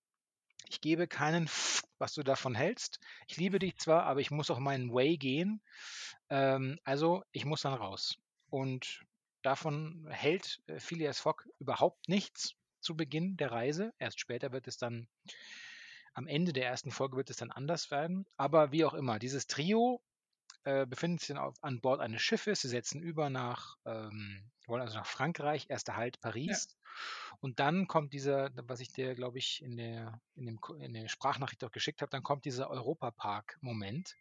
Ich 0.69 0.83
gebe 0.83 1.09
keinen, 1.09 1.45
F 1.45 1.85
was 1.99 2.13
du 2.13 2.23
davon 2.23 2.55
hältst. 2.55 3.01
Ich 3.29 3.39
liebe 3.39 3.59
dich 3.59 3.79
zwar, 3.79 4.03
aber 4.05 4.21
ich 4.21 4.31
muss 4.31 4.51
auch 4.51 4.59
meinen 4.59 4.93
Way 4.93 5.17
gehen. 5.17 5.63
Ähm, 6.29 6.79
also 6.85 7.23
ich 7.33 7.47
muss 7.47 7.63
dann 7.63 7.73
raus. 7.73 8.19
Und 8.51 9.07
davon 9.43 10.07
hält 10.11 10.61
äh, 10.67 10.81
Phileas 10.81 11.21
Fogg 11.21 11.45
überhaupt 11.59 12.09
nichts 12.09 12.55
zu 12.81 12.97
Beginn 12.97 13.37
der 13.37 13.53
Reise. 13.53 13.93
Erst 13.99 14.21
später 14.21 14.53
wird 14.53 14.67
es 14.67 14.77
dann, 14.77 15.09
am 16.15 16.27
Ende 16.27 16.53
der 16.53 16.67
ersten 16.67 16.91
Folge 16.91 17.17
wird 17.17 17.31
es 17.31 17.37
dann 17.37 17.51
anders 17.51 17.91
werden. 17.91 18.27
Aber 18.37 18.73
wie 18.73 18.85
auch 18.85 18.95
immer, 18.95 19.19
dieses 19.19 19.47
Trio 19.47 20.03
äh, 20.65 20.87
befindet 20.87 21.21
sich 21.21 21.37
auf, 21.37 21.55
an 21.63 21.81
Bord 21.81 22.01
eines 22.01 22.23
Schiffes. 22.23 22.63
Sie 22.63 22.69
setzen 22.69 23.03
über 23.03 23.31
nach, 23.31 23.77
ähm, 23.85 24.51
wollen 24.67 24.83
also 24.83 24.99
nach 24.99 25.07
Frankreich, 25.07 25.67
erster 25.69 25.97
Halt 25.97 26.21
Paris. 26.21 26.69
Ja. 26.71 26.77
Und 27.41 27.61
dann 27.61 27.87
kommt 27.87 28.13
dieser, 28.13 28.51
was 28.55 28.81
ich 28.81 28.93
dir, 28.93 29.15
glaube 29.15 29.39
ich, 29.39 29.63
in 29.63 29.77
der, 29.77 30.21
in, 30.35 30.47
dem, 30.47 30.61
in 30.81 30.93
der 30.93 31.09
Sprachnachricht 31.09 31.65
auch 31.65 31.71
geschickt 31.71 32.03
habe, 32.03 32.11
dann 32.11 32.23
kommt 32.23 32.45
dieser 32.45 32.69
Europapark-Moment. 32.69 34.17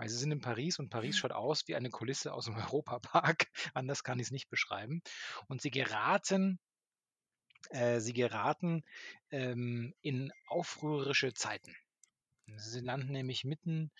Weil 0.00 0.08
sie 0.08 0.16
sind 0.16 0.32
in 0.32 0.40
Paris 0.40 0.78
und 0.78 0.88
Paris 0.88 1.18
schaut 1.18 1.32
aus 1.32 1.68
wie 1.68 1.76
eine 1.76 1.90
Kulisse 1.90 2.32
aus 2.32 2.46
dem 2.46 2.54
Europapark. 2.72 3.46
Anders 3.74 4.02
kann 4.02 4.18
ich 4.18 4.28
es 4.28 4.30
nicht 4.30 4.48
beschreiben. 4.48 5.02
Und 5.46 5.60
sie 5.60 5.70
geraten 5.70 6.58
äh, 7.68 8.00
sie 8.00 8.14
geraten 8.14 8.82
ähm, 9.30 9.94
in 10.00 10.32
aufrührerische 10.46 11.34
Zeiten. 11.34 11.74
Sie 12.56 12.80
landen 12.80 13.12
nämlich 13.12 13.44
mitten 13.44 13.90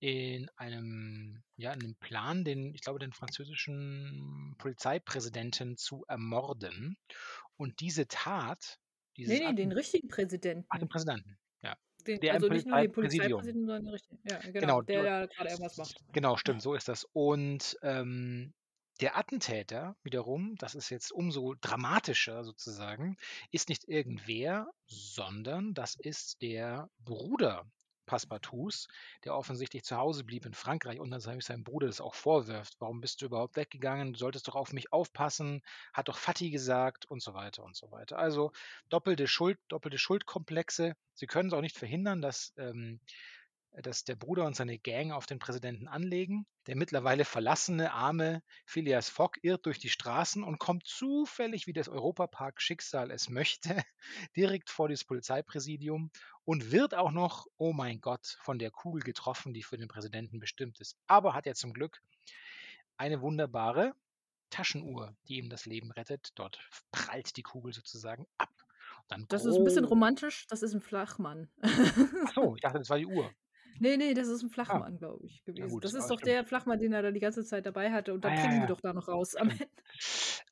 in 0.00 0.48
einem, 0.56 1.42
ja, 1.56 1.72
in 1.72 1.82
einem 1.82 1.96
Plan, 1.96 2.44
den, 2.44 2.72
ich 2.74 2.82
glaube, 2.82 3.00
den 3.00 3.12
französischen 3.12 4.54
Polizeipräsidenten 4.58 5.76
zu 5.76 6.04
ermorden. 6.06 6.96
Und 7.56 7.80
diese 7.80 8.06
Tat, 8.06 8.78
dieses 9.16 9.36
nee, 9.36 9.44
nee, 9.44 9.54
den 9.54 9.72
richtigen 9.72 10.08
Präsidenten. 10.08 10.66
Ach, 10.68 10.78
den 10.78 10.88
Präsidenten. 10.88 11.36
Den, 12.08 12.20
der 12.20 12.34
also 12.34 12.48
nicht 12.48 12.66
nur 12.66 12.80
den 12.80 12.92
Polizeipräsidenten, 12.92 13.66
sondern 13.66 13.84
den 13.84 13.92
richtigen. 13.92 14.18
Ja, 14.24 14.38
genau, 14.38 14.52
genau 14.52 14.82
der 14.82 15.02
da 15.02 15.26
gerade 15.26 15.50
irgendwas 15.50 15.76
macht. 15.76 15.96
Genau, 16.12 16.36
stimmt, 16.36 16.62
so 16.62 16.74
ist 16.74 16.88
das. 16.88 17.04
Und 17.12 17.78
ähm, 17.82 18.54
der 19.00 19.16
Attentäter 19.16 19.94
wiederum, 20.02 20.56
das 20.56 20.74
ist 20.74 20.90
jetzt 20.90 21.12
umso 21.12 21.54
dramatischer 21.60 22.44
sozusagen, 22.44 23.16
ist 23.52 23.68
nicht 23.68 23.86
irgendwer, 23.88 24.66
sondern 24.86 25.74
das 25.74 25.94
ist 25.94 26.40
der 26.42 26.90
Bruder 27.04 27.64
Passepartouts, 28.08 28.88
der 29.24 29.36
offensichtlich 29.36 29.84
zu 29.84 29.96
Hause 29.96 30.24
blieb 30.24 30.46
in 30.46 30.54
Frankreich 30.54 30.98
und 30.98 31.10
dann 31.10 31.20
seinem 31.20 31.62
Bruder 31.62 31.86
das 31.86 32.00
auch 32.00 32.14
vorwirft. 32.14 32.74
Warum 32.80 33.00
bist 33.00 33.22
du 33.22 33.26
überhaupt 33.26 33.54
weggegangen? 33.54 34.14
Du 34.14 34.18
solltest 34.18 34.48
doch 34.48 34.56
auf 34.56 34.72
mich 34.72 34.92
aufpassen, 34.92 35.62
hat 35.92 36.08
doch 36.08 36.18
Fatih 36.18 36.50
gesagt 36.50 37.06
und 37.06 37.22
so 37.22 37.34
weiter 37.34 37.62
und 37.62 37.76
so 37.76 37.92
weiter. 37.92 38.18
Also 38.18 38.50
doppelte 38.88 39.28
Schuld, 39.28 39.58
doppelte 39.68 39.98
Schuldkomplexe. 39.98 40.96
Sie 41.14 41.26
können 41.26 41.48
es 41.48 41.54
auch 41.54 41.60
nicht 41.60 41.78
verhindern, 41.78 42.22
dass 42.22 42.52
ähm, 42.56 43.00
dass 43.72 44.04
der 44.04 44.16
Bruder 44.16 44.44
und 44.46 44.56
seine 44.56 44.78
Gang 44.78 45.12
auf 45.12 45.26
den 45.26 45.38
Präsidenten 45.38 45.88
anlegen. 45.88 46.46
Der 46.66 46.76
mittlerweile 46.76 47.24
verlassene, 47.24 47.92
arme 47.92 48.42
Phileas 48.66 49.08
Fogg 49.08 49.38
irrt 49.42 49.66
durch 49.66 49.78
die 49.78 49.88
Straßen 49.88 50.42
und 50.42 50.58
kommt 50.58 50.86
zufällig, 50.86 51.66
wie 51.66 51.72
das 51.72 51.88
Europapark-Schicksal 51.88 53.10
es 53.10 53.28
möchte, 53.28 53.82
direkt 54.36 54.70
vor 54.70 54.88
das 54.88 55.04
Polizeipräsidium 55.04 56.10
und 56.44 56.72
wird 56.72 56.94
auch 56.94 57.12
noch, 57.12 57.46
oh 57.56 57.72
mein 57.72 58.00
Gott, 58.00 58.38
von 58.40 58.58
der 58.58 58.70
Kugel 58.70 59.02
getroffen, 59.02 59.54
die 59.54 59.62
für 59.62 59.76
den 59.76 59.88
Präsidenten 59.88 60.38
bestimmt 60.40 60.80
ist. 60.80 60.96
Aber 61.06 61.34
hat 61.34 61.46
er 61.46 61.54
zum 61.54 61.72
Glück 61.72 62.02
eine 62.96 63.20
wunderbare 63.20 63.94
Taschenuhr, 64.50 65.14
die 65.28 65.36
ihm 65.36 65.50
das 65.50 65.66
Leben 65.66 65.92
rettet. 65.92 66.30
Dort 66.34 66.58
prallt 66.90 67.36
die 67.36 67.42
Kugel 67.42 67.72
sozusagen 67.72 68.26
ab. 68.38 68.50
Dann 69.08 69.26
das 69.28 69.44
ist 69.44 69.56
ein 69.56 69.64
bisschen 69.64 69.84
romantisch, 69.84 70.46
das 70.48 70.62
ist 70.62 70.74
ein 70.74 70.80
Flachmann. 70.80 71.50
Ach 71.62 72.34
so, 72.34 72.54
ich 72.56 72.60
dachte, 72.60 72.78
das 72.78 72.90
war 72.90 72.98
die 72.98 73.06
Uhr. 73.06 73.32
Nee, 73.80 73.96
nee, 73.96 74.14
das 74.14 74.28
ist 74.28 74.42
ein 74.42 74.50
ah. 74.50 74.54
Flachmann, 74.54 74.94
ah. 74.94 74.98
glaube 74.98 75.26
ich, 75.26 75.44
gewesen. 75.44 75.68
Gut, 75.68 75.84
das, 75.84 75.92
das 75.92 76.02
ist 76.02 76.10
doch 76.10 76.18
stimmt. 76.18 76.34
der 76.34 76.44
Flachmann, 76.44 76.78
den 76.78 76.92
er 76.92 77.02
da 77.02 77.10
die 77.10 77.20
ganze 77.20 77.44
Zeit 77.44 77.66
dabei 77.66 77.90
hatte. 77.90 78.12
Und 78.14 78.24
da 78.24 78.28
ah, 78.28 78.34
kriegen 78.34 78.54
ja, 78.54 78.60
wir 78.60 78.66
doch 78.66 78.80
da 78.80 78.92
noch 78.92 79.08
raus 79.08 79.34
am 79.34 79.50
Ende. 79.50 79.68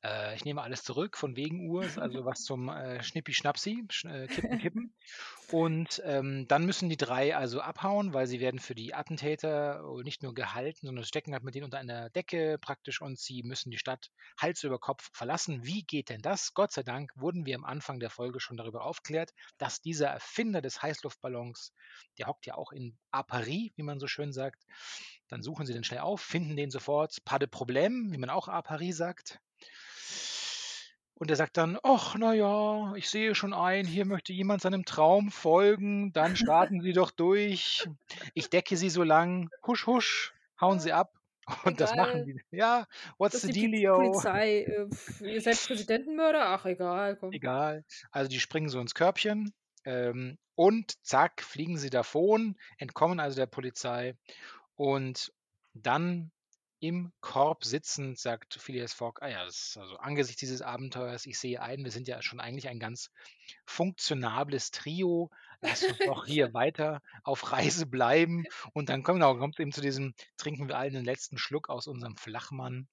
Äh, 0.03 0.35
ich 0.35 0.45
nehme 0.45 0.61
alles 0.61 0.83
zurück 0.83 1.17
von 1.17 1.35
wegen 1.35 1.69
Uhr, 1.69 1.85
also 1.97 2.25
was 2.25 2.43
zum 2.43 2.69
äh, 2.69 3.01
Schnippi-Schnapsi, 3.03 3.85
äh, 4.05 4.27
Kippen, 4.27 4.59
Kippen. 4.59 4.93
Und 5.49 6.01
ähm, 6.03 6.45
dann 6.49 6.65
müssen 6.65 6.89
die 6.89 6.97
drei 6.97 7.33
also 7.33 7.61
abhauen, 7.61 8.13
weil 8.13 8.27
sie 8.27 8.41
werden 8.41 8.59
für 8.59 8.75
die 8.75 8.93
Attentäter 8.93 9.81
nicht 10.03 10.21
nur 10.21 10.33
gehalten, 10.33 10.85
sondern 10.85 11.05
stecken 11.05 11.31
halt 11.31 11.43
mit 11.43 11.55
denen 11.55 11.63
unter 11.63 11.77
einer 11.77 12.09
Decke 12.09 12.57
praktisch 12.59 13.01
und 13.01 13.17
sie 13.17 13.43
müssen 13.43 13.71
die 13.71 13.77
Stadt 13.77 14.11
Hals 14.37 14.63
über 14.65 14.77
Kopf 14.77 15.09
verlassen. 15.13 15.63
Wie 15.63 15.83
geht 15.83 16.09
denn 16.09 16.21
das? 16.21 16.53
Gott 16.53 16.73
sei 16.73 16.83
Dank 16.83 17.13
wurden 17.15 17.45
wir 17.45 17.55
am 17.55 17.63
Anfang 17.63 18.01
der 18.01 18.09
Folge 18.09 18.41
schon 18.41 18.57
darüber 18.57 18.83
aufklärt, 18.83 19.33
dass 19.57 19.81
dieser 19.81 20.07
Erfinder 20.07 20.61
des 20.61 20.81
Heißluftballons, 20.81 21.71
der 22.17 22.27
hockt 22.27 22.45
ja 22.45 22.55
auch 22.55 22.73
in 22.73 22.97
à 23.13 23.23
Paris, 23.23 23.71
wie 23.77 23.83
man 23.83 24.01
so 24.01 24.07
schön 24.07 24.33
sagt. 24.33 24.65
Dann 25.29 25.43
suchen 25.43 25.65
sie 25.65 25.73
den 25.73 25.85
schnell 25.85 26.01
auf, 26.01 26.19
finden 26.19 26.57
den 26.57 26.71
sofort, 26.71 27.23
pas 27.23 27.39
de 27.39 27.47
problème, 27.47 28.11
wie 28.11 28.17
man 28.17 28.29
auch 28.29 28.49
à 28.49 28.61
Paris 28.61 28.97
sagt. 28.97 29.39
Und 31.19 31.31
er 31.31 31.35
sagt 31.35 31.57
dann, 31.57 31.79
ach, 31.81 32.15
naja, 32.15 32.93
ich 32.95 33.09
sehe 33.09 33.33
schon 33.33 33.53
ein, 33.53 33.87
hier 33.87 34.05
möchte 34.05 34.33
jemand 34.33 34.61
seinem 34.61 34.85
Traum 34.85 35.31
folgen, 35.31 36.13
dann 36.13 36.35
starten 36.35 36.81
Sie 36.81 36.93
doch 36.93 37.09
durch. 37.09 37.89
Ich 38.35 38.49
decke 38.49 38.77
Sie 38.77 38.89
so 38.89 39.01
lang, 39.01 39.49
husch, 39.65 39.87
husch, 39.87 40.33
hauen 40.61 40.79
Sie 40.79 40.93
ab. 40.93 41.13
Und 41.63 41.75
egal. 41.75 41.75
das 41.75 41.95
machen 41.95 42.25
die. 42.25 42.39
Ja, 42.51 42.85
what's 43.17 43.41
the 43.41 43.51
dealio? 43.51 43.95
Polizei, 43.95 44.63
äh, 44.63 44.87
ihr 45.21 45.41
seid 45.41 45.57
Präsidentenmörder? 45.65 46.49
Ach, 46.49 46.65
egal. 46.65 47.15
Komm. 47.15 47.31
Egal. 47.31 47.85
Also 48.11 48.29
die 48.29 48.39
springen 48.39 48.69
so 48.69 48.79
ins 48.79 48.93
Körbchen 48.93 49.53
ähm, 49.85 50.37
und 50.55 51.03
zack, 51.05 51.41
fliegen 51.41 51.77
sie 51.77 51.89
davon, 51.89 52.57
entkommen 52.77 53.19
also 53.19 53.37
der 53.37 53.45
Polizei. 53.45 54.15
Und 54.75 55.31
dann 55.73 56.31
im 56.79 57.11
Korb 57.21 57.63
sitzend 57.63 58.19
sagt 58.19 58.55
Phileas 58.55 58.93
Fogg, 58.93 59.21
ah 59.21 59.27
ja, 59.27 59.41
also 59.41 59.97
angesichts 59.97 60.39
dieses 60.39 60.61
Abenteuers, 60.61 61.25
ich 61.25 61.39
sehe 61.39 61.61
ein, 61.61 61.83
wir 61.83 61.91
sind 61.91 62.07
ja 62.07 62.21
schon 62.21 62.39
eigentlich 62.39 62.67
ein 62.67 62.79
ganz 62.79 63.11
funktionables 63.65 64.71
Trio. 64.71 65.31
Lass 65.61 65.83
uns 65.83 65.97
doch 66.05 66.25
hier 66.27 66.53
weiter 66.53 67.01
auf 67.23 67.51
Reise 67.51 67.85
bleiben. 67.87 68.45
Und 68.73 68.89
dann 68.89 69.03
kommt, 69.03 69.17
genau, 69.17 69.35
kommt 69.37 69.59
eben 69.59 69.71
zu 69.71 69.81
diesem, 69.81 70.13
trinken 70.37 70.67
wir 70.67 70.77
allen 70.77 70.93
den 70.93 71.05
letzten 71.05 71.37
Schluck 71.37 71.69
aus 71.69 71.87
unserem 71.87 72.15
Flachmann. 72.15 72.87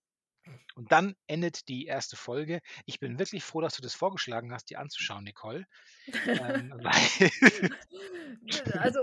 Und 0.74 0.92
dann 0.92 1.14
endet 1.26 1.68
die 1.68 1.86
erste 1.86 2.16
Folge. 2.16 2.60
Ich 2.84 3.00
bin 3.00 3.18
wirklich 3.18 3.44
froh, 3.44 3.60
dass 3.60 3.76
du 3.76 3.82
das 3.82 3.94
vorgeschlagen 3.94 4.52
hast, 4.52 4.68
die 4.70 4.76
anzuschauen, 4.76 5.24
Nicole. 5.24 5.66
ähm, 6.26 6.74
also 8.78 9.00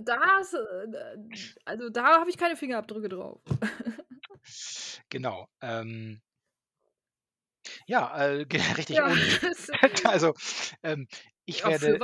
da, 0.00 0.42
also 1.64 1.90
da 1.90 2.20
habe 2.20 2.30
ich 2.30 2.36
keine 2.36 2.56
Fingerabdrücke 2.56 3.08
drauf. 3.08 3.40
genau. 5.08 5.48
Ähm, 5.60 6.20
ja, 7.86 8.16
äh, 8.18 8.46
richtig. 8.76 8.98
Ja, 8.98 9.06
also 10.04 10.34
ähm, 10.82 11.08
Ich 11.44 11.64
Ja, 11.64 11.66
werde 11.66 12.02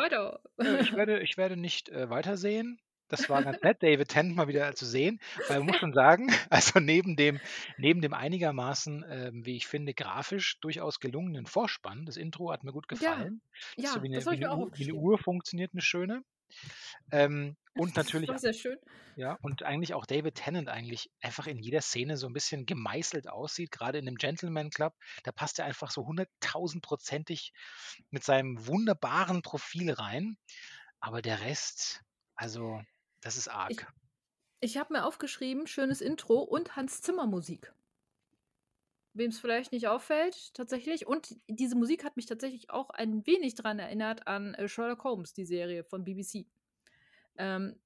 äh, 0.62 0.78
ich 0.78 0.94
werde 0.94 1.20
ich 1.22 1.36
werde 1.38 1.56
nicht, 1.56 1.88
äh, 1.90 2.10
weitersehen. 2.10 2.80
Das 3.08 3.28
war 3.28 3.42
ganz 3.44 3.58
nett, 3.62 3.82
David 3.82 4.08
Tennant 4.08 4.36
mal 4.36 4.48
wieder 4.48 4.74
zu 4.74 4.86
sehen. 4.86 5.20
Weil 5.46 5.58
man 5.60 5.66
muss 5.68 5.76
schon 5.78 5.92
sagen, 5.94 6.28
also 6.50 6.80
neben 6.80 7.16
dem 7.16 7.40
neben 7.76 8.02
dem 8.02 8.14
einigermaßen, 8.14 9.04
ähm, 9.08 9.46
wie 9.46 9.56
ich 9.56 9.66
finde, 9.68 9.94
grafisch 9.94 10.60
durchaus 10.60 11.00
gelungenen 11.00 11.46
Vorspann 11.46 12.06
das 12.06 12.16
Intro 12.18 12.52
hat 12.52 12.64
mir 12.64 12.72
gut 12.72 12.88
Ja, 13.00 13.26
gefallen. 13.28 13.42
Ist 13.82 13.92
ja, 13.92 13.92
so 13.92 14.02
wie 14.02 14.10
das 14.12 14.30
'ne 14.30 14.30
wie 14.30 14.38
'ne 14.38 14.48
auch 14.48 14.58
Uhr 14.58 14.70
wie 14.74 14.86
'ne 14.86 14.94
aufgeschrieben. 14.94 14.94
Uhr 14.94 15.18
funktioniert, 15.18 15.74
'ne 15.74 15.82
schöne. 15.82 16.22
Ähm, 17.12 17.56
und 17.76 17.96
Das 17.96 17.96
natürlich 17.96 18.28
war 18.28 18.38
sehr 18.38 18.52
schön. 18.52 18.78
ja, 19.14 19.38
und 19.42 19.62
eigentlich 19.62 19.94
auch 19.94 20.06
David 20.06 20.36
Tennant 20.36 20.68
eigentlich 20.70 21.10
einfach 21.20 21.46
in 21.46 21.58
jeder 21.58 21.82
Szene 21.82 22.16
so 22.16 22.26
'n 22.28 22.32
bisschen 22.34 22.66
gemeißelt 22.66 23.28
aussieht, 23.28 23.70
grade 23.72 23.98
in 23.98 24.06
dem 24.06 24.16
Gentleman 24.16 24.70
Club. 24.70 24.94
Da 25.24 25.32
passt 25.32 25.58
er 25.58 25.66
einfach 25.66 25.90
so 25.90 26.06
hunderttausendprozentig 26.06 27.52
mit 28.10 28.24
seinem 28.24 28.66
wunderbaren 28.66 29.42
Profil 29.42 29.92
rein. 29.92 30.38
Aber 31.00 31.22
der 31.22 31.40
Rest, 31.42 32.02
also, 32.36 32.82
das 33.22 33.36
ist 33.36 33.48
Ich 33.66 33.84
arg. 33.88 33.92
ich 34.60 34.76
habe 34.78 34.94
mir 34.94 35.06
aufgeschrieben, 35.06 35.66
schönes 35.68 36.00
Intro 36.00 36.40
und 36.40 36.76
Hans 36.76 37.02
Zimmer 37.02 37.26
Musik. 37.26 37.74
Wem's 39.14 39.38
vielleicht 39.40 39.72
nicht 39.72 39.88
auffällt, 39.88 40.54
tatsächlich. 40.54 41.06
Und 41.06 41.36
diese 41.48 41.76
Musik 41.76 42.04
hat 42.04 42.16
mich 42.16 42.26
tatsächlich 42.26 42.70
auch 42.70 42.90
ein 42.90 43.26
wenig 43.26 43.54
dran 43.54 43.78
erinnert 43.78 44.26
an, 44.26 44.54
äh, 44.54 44.68
Sherlock 44.68 45.04
Holmes, 45.04 45.34
die 45.34 45.44
Serie 45.44 45.84
von 45.84 46.04
BBC. 46.04 46.46
Ähm, 47.36 47.80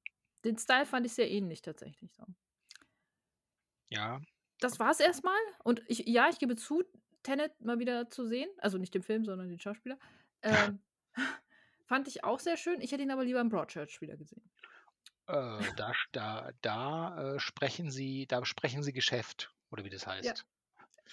den 0.45 0.59
Style 0.59 0.87
fand 0.87 1.07
ich 1.07 1.15
sehr 1.15 1.31
ähnlich 1.31 1.63
tatsächlich 1.63 2.15
so. 2.15 2.25
Ja. 3.91 4.21
Das 4.61 4.79
war's 4.79 5.01
erst 5.01 5.25
mal. 5.25 5.39
Und 5.65 5.83
ich 5.89 6.07
ja, 6.07 6.29
ich 6.29 6.39
gebe 6.39 6.57
zu, 6.57 6.83
Tenet 7.23 7.61
mal 7.61 7.79
wieder 7.79 8.09
zu 8.09 8.27
sehen, 8.27 8.49
also 8.59 8.79
nicht 8.79 8.95
den 8.95 9.03
Film, 9.03 9.25
sondern 9.25 9.49
den 9.49 9.59
Schauspieler, 9.59 9.99
ähm, 10.43 10.81
fand 11.87 12.09
ich 12.09 12.25
auch 12.25 12.39
sehr 12.39 12.57
schön. 12.57 12.81
Ich 12.81 12.93
hätte 12.93 13.03
ihn 13.03 13.11
aber 13.11 13.25
lieber 13.25 13.41
in 13.41 13.49
Broadchurch 13.49 14.01
wieder 14.01 14.17
gesehen. 14.17 14.51
Äh, 15.27 15.73
da 15.77 15.93
da 16.13 16.53
da, 16.63 17.35
äh, 17.35 17.41
sprechen 17.41 17.91
Sie 17.91 18.27
da 18.27 18.45
sprechen 18.45 18.83
Sie 18.85 18.93
Geschäft 18.93 19.53
oder 19.71 19.85
wie 19.85 19.91
das 19.91 20.07
Ja. 20.23 20.35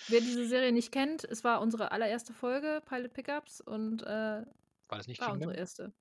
Wer 0.07 0.21
diese 0.21 0.45
Serie 0.45 0.71
nicht 0.71 0.91
kennt, 0.91 1.23
es 1.23 1.43
war 1.43 1.61
unsere 1.61 1.91
allererste 1.91 2.33
Folge, 2.33 2.81
Pilot 2.85 3.13
Pickups, 3.13 3.61
und, 3.61 4.03
äh, 4.03 4.45
War 4.89 4.97
das 4.97 5.07
nicht 5.07 5.19
war 5.19 5.33
unsere 5.33 5.55
Kingdom? 5.55 5.57
erste. 5.57 5.93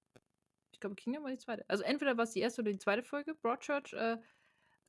Ich 0.73 0.81
glaube, 0.81 0.97
Kingdom 0.97 1.25
war 1.25 1.31
die 1.33 1.39
zweite. 1.39 1.65
Also 1.69 1.85
entweder 1.85 2.17
war's 2.19 2.33
die 2.33 2.41
erste 2.41 2.63
oder 2.63 2.73
die 2.73 2.79
zweite 2.79 3.03
Folge. 3.05 3.35
Broadchurch, 3.35 3.93
äh, 3.95 4.19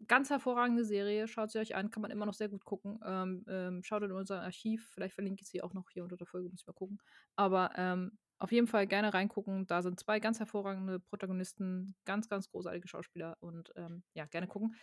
ganz 0.08 0.30
hervorragende 0.30 0.86
Serie. 0.86 1.28
Schaut 1.28 1.52
sie 1.52 1.60
euch 1.60 1.76
an, 1.76 1.92
kann 1.92 2.02
man 2.04 2.12
immer 2.12 2.26
noch 2.28 2.34
sehr 2.36 2.50
gut 2.50 2.66
gucken. 2.66 3.00
Ähm, 3.06 3.46
ähm, 3.50 3.84
schaut 3.84 4.04
in 4.04 4.12
unser 4.14 4.42
Archiv. 4.44 4.90
Vielleicht 4.94 5.16
verlinke 5.16 5.44
ich 5.44 5.50
sie 5.50 5.64
auch 5.64 5.74
noch 5.74 5.90
hier 5.92 6.04
unter 6.04 6.18
der 6.18 6.28
Folge, 6.28 6.50
muss 6.50 6.62
ich 6.62 6.68
mal 6.68 6.74
gucken. 6.74 7.00
Aber, 7.36 7.72
ähm, 7.78 8.20
auf 8.40 8.52
jeden 8.52 8.68
Fall 8.68 8.88
gerne 8.88 9.14
reingucken. 9.14 9.68
Da 9.68 9.82
sind 9.84 10.00
2 10.00 10.20
ganz 10.20 10.40
hervorragende 10.40 11.00
Protagonisten, 11.00 11.96
ganz, 12.06 12.30
ganz 12.30 12.50
großartige 12.52 12.88
Schauspieler 12.88 13.38
und, 13.42 13.72
ähm, 13.78 14.04
ja, 14.14 14.26
gerne 14.26 14.48
gucken. 14.48 14.76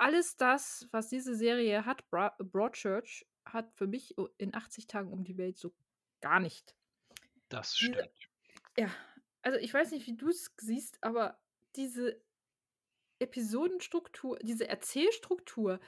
Alles 0.00 0.34
das, 0.38 0.88
was 0.92 1.08
diese 1.10 1.34
Serie 1.36 1.84
hat, 1.84 2.08
Bra 2.08 2.34
Broadchurch, 2.38 3.26
hat 3.44 3.74
für 3.74 3.86
mich 3.86 4.16
in 4.38 4.54
80 4.54 4.86
Tagen 4.86 5.12
um 5.12 5.24
die 5.24 5.36
Welt 5.36 5.58
so 5.58 5.74
gar 6.22 6.40
nicht. 6.40 6.74
Das 7.50 7.76
stimmt. 7.76 8.30
ja, 8.78 8.88
also 9.42 9.58
ich 9.58 9.74
weiß 9.74 9.90
nicht, 9.92 10.06
wie 10.06 10.16
du's 10.16 10.54
siehst, 10.58 11.02
aber 11.02 11.40
diese 11.76 12.22
Episodenstruktur, 13.20 14.38
diese 14.42 14.68
Erzählstruktur 14.68 15.80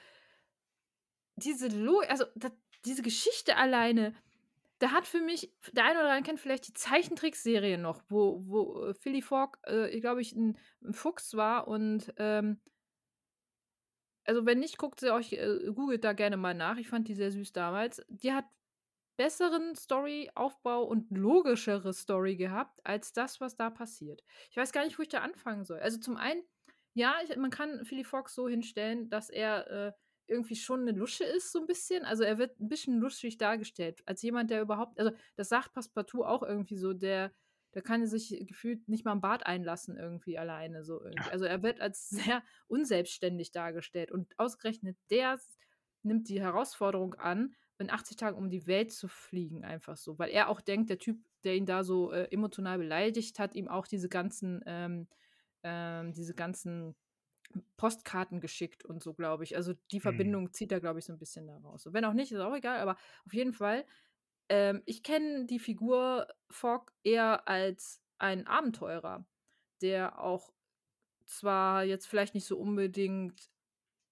diese 1.37 1.67
Lo 1.67 1.99
also 2.07 2.25
da 2.35 2.51
diese 2.85 3.01
Geschichte 3.01 3.55
alleine, 3.57 4.13
da 4.79 4.91
hat 4.91 5.07
für 5.07 5.21
mich 5.21 5.53
der 5.71 5.85
eine 5.85 5.99
oder 5.99 6.09
andere 6.09 6.23
kennt 6.23 6.39
vielleicht 6.39 6.67
die 6.67 6.73
Zeichentrickserie 6.73 7.77
noch, 7.77 8.03
wo 8.09 8.43
wo, 8.47 8.85
äh, 8.87 8.93
Philly 8.93 9.21
Fogg, 9.21 9.57
äh, 9.63 9.99
glaube 10.01 10.21
ich, 10.21 10.33
'n 10.35 10.57
'n 10.83 10.93
Fuchs 10.93 11.35
war 11.35 11.67
und, 11.67 12.13
ähm 12.17 12.61
also 14.25 14.45
wenn 14.45 14.59
nicht, 14.59 14.77
guckt 14.77 14.99
sie 14.99 15.11
euch 15.13 15.33
äh, 15.33 15.71
googelt 15.73 16.03
da 16.03 16.13
gerne 16.13 16.37
mal 16.37 16.53
nach. 16.53 16.77
Ich 16.77 16.89
fand 16.89 17.07
die 17.07 17.15
sehr 17.15 17.31
süß 17.31 17.53
damals. 17.53 18.01
Die 18.09 18.33
hat 18.33 18.45
besseren 19.17 19.75
Storyaufbau 19.75 20.83
und 20.83 21.11
logischere 21.11 21.93
Story 21.93 22.35
gehabt 22.37 22.81
als 22.85 23.13
das, 23.13 23.41
was 23.41 23.55
da 23.57 23.69
passiert. 23.69 24.23
Ich 24.51 24.57
weiß 24.57 24.71
gar 24.73 24.85
nicht, 24.85 24.97
wo 24.99 25.03
ich 25.03 25.09
da 25.09 25.19
anfangen 25.21 25.65
soll. 25.65 25.79
Also 25.79 25.99
zum 25.99 26.17
einen, 26.17 26.43
ja, 26.95 27.15
ich 27.23 27.35
man 27.37 27.51
kann 27.51 27.85
Philly 27.85 28.03
Fogg 28.05 28.29
so 28.29 28.47
hinstellen, 28.49 29.09
dass 29.09 29.29
er, 29.29 29.67
äh, 29.71 29.93
irgendwie 30.27 30.55
schon 30.55 30.85
'ne 30.85 30.91
Lusche 30.93 31.25
ist 31.25 31.51
so 31.51 31.59
'n 31.61 31.67
bisschen. 31.67 32.05
Also 32.05 32.23
er 32.23 32.37
wird 32.39 32.59
'n 32.59 32.69
bisschen 32.69 32.99
lustig 32.99 33.37
dargestellt, 33.37 34.01
als 34.07 34.21
jemand, 34.23 34.51
der 34.51 34.61
überhaupt 34.61 34.99
also 34.99 35.11
das 35.35 35.49
sagt 35.49 35.73
Passepartout 35.73 36.23
auch 36.25 36.43
irgendwie 36.43 36.77
so, 36.77 36.93
der 36.93 37.33
der 37.73 37.81
kann 37.81 38.05
sich 38.07 38.45
gefühlt 38.47 38.87
nicht 38.87 39.05
mal 39.05 39.13
im 39.13 39.21
Bad 39.21 39.45
einlassen 39.45 39.97
irgendwie 39.97 40.37
alleine 40.37 40.83
so 40.83 41.01
irgendwie. 41.03 41.31
Also 41.31 41.45
er 41.45 41.63
wird 41.63 41.81
als 41.81 42.09
sehr 42.09 42.43
unselbstständig 42.67 43.51
dargestellt 43.51 44.11
und 44.11 44.37
ausgerechnet 44.39 44.97
der 45.09 45.39
nimmt 46.03 46.27
die 46.29 46.41
Herausforderung 46.41 47.15
an, 47.15 47.55
in 47.79 47.89
80 47.89 48.17
Tagen 48.17 48.37
um 48.37 48.49
die 48.49 48.67
Welt 48.67 48.91
zu 48.91 49.07
fliegen 49.07 49.65
einfach 49.65 49.97
so, 49.97 50.19
weil 50.19 50.29
er 50.29 50.49
auch 50.49 50.61
denkt, 50.61 50.89
der 50.89 50.99
Typ, 50.99 51.19
der 51.43 51.55
ihn 51.55 51.65
da 51.65 51.83
so, 51.83 52.11
äh, 52.11 52.25
emotional 52.31 52.77
beleidigt, 52.77 53.39
hat 53.39 53.55
ihm 53.55 53.67
auch 53.67 53.87
diese 53.87 54.09
ganzen 54.09 54.61
ähm, 54.65 55.07
ähm, 55.63 56.13
diese 56.13 56.33
ganzen 56.35 56.95
Postkarten 57.77 58.41
geschickt 58.41 58.85
und 58.85 59.03
so, 59.03 59.13
glaube 59.13 59.43
ich. 59.43 59.55
Also 59.55 59.73
die 59.91 59.99
Mhm. 60.03 60.37
Verbindung 60.39 60.53
zieht 60.53 60.71
er, 60.71 60.81
glaube 60.81 60.99
ich, 60.99 61.05
so 61.05 61.13
'n 61.13 61.19
bisschen 61.19 61.47
da 61.47 61.57
raus. 61.57 61.87
Wenn 61.91 62.05
auch 62.05 62.13
nicht, 62.13 62.31
ist 62.31 62.39
auch 62.39 62.55
egal, 62.55 62.79
aber 62.79 62.97
auf 63.25 63.33
jeden 63.33 63.53
Fall, 63.53 63.85
ähm, 64.49 64.83
ich 64.85 65.03
kenne 65.03 65.45
die 65.45 65.59
Figur 65.59 66.27
Fogg 66.51 66.91
eher 67.03 67.47
als 67.47 68.01
einen 68.19 68.47
Abenteurer, 68.47 69.25
der 69.81 70.19
auch 70.21 70.53
zwar 71.25 71.83
jetzt 71.85 72.07
vielleicht 72.07 72.35
nicht 72.35 72.45
so 72.47 72.57
unbedingt 72.59 73.51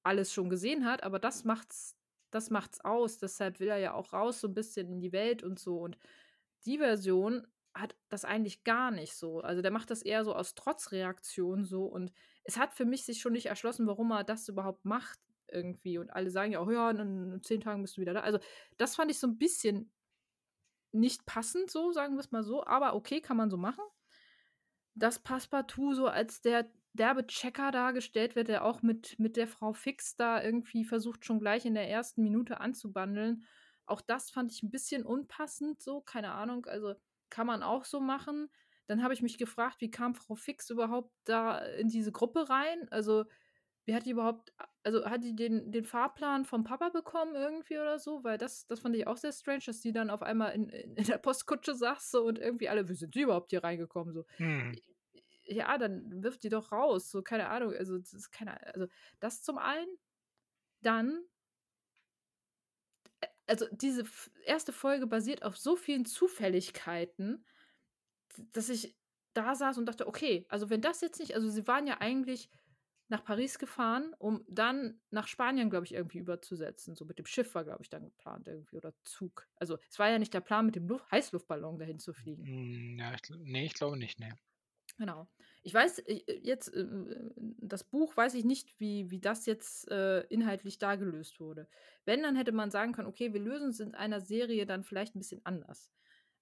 alles 0.03 0.33
schon 0.33 0.49
gesehen 0.49 0.85
hat, 0.85 1.03
aber 1.03 1.19
das 1.19 1.43
macht's 1.45 1.97
das 2.31 2.49
macht's 2.51 2.81
aus. 2.81 3.19
Deshalb 3.19 3.59
will 3.61 3.69
er 3.69 3.77
ja 3.79 3.93
auch 3.93 4.13
raus 4.13 4.41
so 4.41 4.47
'n 4.49 4.53
bisschen 4.55 4.89
in 4.91 5.01
die 5.01 5.13
Welt 5.13 5.43
und 5.43 5.59
so. 5.59 5.79
Und 5.81 5.97
die 6.65 6.77
Version 6.79 7.47
hat 7.75 7.95
das 8.09 8.25
eigentlich 8.25 8.63
gar 8.63 8.91
nicht 8.91 9.15
so. 9.15 9.41
Also 9.41 9.61
der 9.61 9.71
macht 9.71 9.91
das 9.91 10.01
eher 10.03 10.23
so 10.25 10.35
aus 10.35 10.55
Trotzreaktion 10.55 11.63
so 11.65 11.85
und 11.85 12.11
es 12.43 12.57
hat 12.57 12.73
für 12.73 12.85
mich 12.85 13.05
sich 13.05 13.21
schon 13.21 13.33
nicht 13.33 13.47
erschlossen, 13.47 13.87
warum 13.87 14.11
er 14.11 14.23
das 14.25 14.47
überhaupt 14.49 14.85
macht 14.85 15.19
irgendwie. 15.51 15.97
Und 15.99 16.09
alle 16.11 16.31
sagen 16.31 16.53
ja 16.53 16.59
auch: 16.59 16.71
„Ja, 16.71 16.91
in 16.91 17.41
10 17.43 17.61
Tagen 17.61 17.81
bist 17.83 17.97
du 17.97 18.01
wieder 18.01 18.13
da.“ 18.13 18.21
Also 18.21 18.39
das 18.77 18.95
fand 18.95 19.11
ich 19.11 19.19
so 19.19 19.27
'n 19.27 19.37
bisschen 19.37 19.91
nicht 20.93 21.25
passend 21.25 21.69
so, 21.71 21.91
sagen 21.91 22.15
wir's 22.17 22.31
mal 22.31 22.43
so, 22.43 22.65
aber 22.65 22.95
okay, 22.95 23.21
kann 23.21 23.37
man 23.37 23.49
so 23.49 23.57
machen. 23.57 23.83
Dass 24.95 25.19
Passepartout 25.19 25.93
so 25.93 26.07
als 26.07 26.41
der 26.41 26.71
derbe 26.93 27.25
Checker 27.25 27.71
dargestellt 27.71 28.35
wird, 28.35 28.49
der 28.49 28.65
auch 28.65 28.81
mit 28.81 29.17
mit 29.19 29.37
der 29.37 29.47
Frau 29.47 29.71
Fix 29.73 30.15
da 30.17 30.43
irgendwie 30.43 30.83
versucht, 30.83 31.25
schon 31.25 31.39
gleich 31.39 31.65
in 31.65 31.73
der 31.75 31.89
ersten 31.89 32.21
Minute 32.23 32.59
anzubandeln. 32.59 33.45
Auch 33.85 34.01
das 34.01 34.29
fand 34.31 34.51
ich 34.51 34.61
'n 34.63 34.69
bisschen 34.71 35.05
unpassend 35.05 35.81
so, 35.81 36.01
keine 36.01 36.33
Ahnung, 36.33 36.65
also 36.65 36.95
kann 37.29 37.47
man 37.47 37.63
auch 37.63 37.85
so 37.85 38.01
machen. 38.01 38.49
Dann 38.87 39.03
habe 39.03 39.13
ich 39.13 39.21
mich 39.21 39.37
gefragt, 39.37 39.79
wie 39.79 39.91
kam 39.91 40.15
Frau 40.15 40.35
Fix 40.35 40.69
überhaupt 40.69 41.13
da 41.23 41.59
in 41.59 41.87
diese 41.87 42.11
Gruppe 42.11 42.49
rein? 42.49 42.89
Also, 42.91 43.25
wie 43.85 43.95
hat 43.95 44.05
die 44.05 44.11
überhaupt 44.11 44.53
also 44.83 45.05
hat 45.05 45.23
die 45.23 45.35
den 45.35 45.71
den 45.71 45.85
Fahrplan 45.85 46.45
vom 46.45 46.63
Papa 46.63 46.89
bekommen 46.89 47.35
irgendwie 47.35 47.77
oder 47.79 47.99
so? 47.99 48.23
Weil 48.23 48.37
das 48.37 48.67
das 48.67 48.79
fand 48.81 48.95
ich 48.95 49.07
auch 49.07 49.17
sehr 49.17 49.31
strange, 49.33 49.63
dass 49.65 49.81
die 49.81 49.91
dann 49.93 50.09
auf 50.09 50.21
einmal 50.23 50.53
in 50.53 50.69
in 50.69 50.95
der 51.05 51.17
Postkutsche 51.17 51.75
saß 51.75 52.11
so 52.11 52.23
und 52.25 52.39
irgendwie 52.39 52.69
alle: 52.69 52.87
„Wie 52.89 52.93
sind 52.95 53.15
die 53.15 53.21
überhaupt 53.21 53.51
hier 53.51 53.63
reingekommen?“ 53.63 54.13
So. 54.13 54.25
Mhm. 54.39 54.81
Ja, 55.43 55.77
dann 55.77 56.23
wirf 56.23 56.37
die 56.37 56.49
doch 56.49 56.71
raus, 56.71 57.09
so, 57.09 57.21
keine 57.23 57.49
Ahnung. 57.49 57.73
Also 57.73 57.97
das 57.97 58.13
ist 58.13 58.31
keine 58.31 58.61
also 58.73 58.87
das 59.19 59.43
zum 59.43 59.57
einen. 59.57 59.97
Dann 60.81 61.25
äh, 63.21 63.27
also 63.47 63.67
diese 63.71 64.03
erste 64.45 64.73
Folge 64.73 65.07
basiert 65.07 65.43
auf 65.43 65.57
so 65.57 65.75
vielen 65.75 66.05
Zufälligkeiten, 66.05 67.45
dass 68.53 68.69
ich 68.69 68.97
da 69.33 69.55
saß 69.55 69.77
und 69.77 69.85
dachte: 69.85 70.07
„Okay, 70.07 70.45
also 70.49 70.69
wenn 70.69 70.81
das 70.81 71.01
jetzt 71.01 71.19
nicht“ 71.19 71.35
also 71.35 71.49
sie 71.49 71.67
waren 71.67 71.87
ja 71.87 71.99
eigentlich 71.99 72.49
nach 73.11 73.23
Paris 73.25 73.59
gefahren, 73.59 74.15
um 74.19 74.43
dann 74.49 75.01
nach 75.11 75.27
Spanien, 75.27 75.69
glaube 75.69 75.85
ich, 75.85 75.93
irgendwie 75.93 76.19
überzusetzen. 76.19 76.95
So 76.95 77.05
mit 77.05 77.19
dem 77.19 77.25
Schiff 77.27 77.55
war, 77.55 77.63
glaube 77.65 77.83
ich, 77.83 77.89
dann 77.89 78.05
geplant 78.05 78.47
irgendwie 78.47 78.77
oder 78.77 78.93
Zug. 79.03 79.47
Also 79.55 79.77
es 79.89 79.99
war 79.99 80.09
ja 80.09 80.19
nicht 80.19 80.33
der 80.33 80.41
Plan, 80.41 80.65
mit 80.65 80.75
dem 80.75 80.87
Luft 80.87 81.11
Heißluftballon 81.11 81.79
dahin 81.79 81.99
zu 81.99 82.13
fliegen. 82.13 82.47
Hm, 82.47 82.97
ja, 82.99 83.13
ich 83.15 83.21
gl 83.23 83.37
ne, 83.37 83.65
ich 83.65 83.73
glaube 83.73 83.97
nicht, 83.97 84.19
ne. 84.19 84.37
Genau. 84.97 85.29
Ich 85.63 85.73
weiß, 85.73 85.99
äh, 85.99 86.21
jetzt, 86.41 86.73
äh, 86.73 86.85
das 87.59 87.83
Buch 87.83 88.15
weiß 88.17 88.33
ich 88.35 88.43
nicht, 88.45 88.79
wie 88.79 89.09
wie 89.09 89.19
das 89.19 89.45
jetzt, 89.45 89.89
äh, 89.89 90.21
inhaltlich 90.27 90.77
da 90.79 90.95
gelöst 90.95 91.39
wurde. 91.39 91.69
Wenn, 92.05 92.21
dann 92.23 92.35
hätte 92.35 92.51
man 92.51 92.71
sagen 92.71 92.91
können: 92.93 93.07
„Okay, 93.07 93.33
wir 93.33 93.39
lösen 93.39 93.69
es 93.69 93.79
in 93.79 93.95
einer 93.95 94.21
Serie 94.21 94.65
dann 94.65 94.83
vielleicht 94.83 95.15
'n 95.15 95.19
bisschen 95.19 95.41
anders.“ 95.45 95.91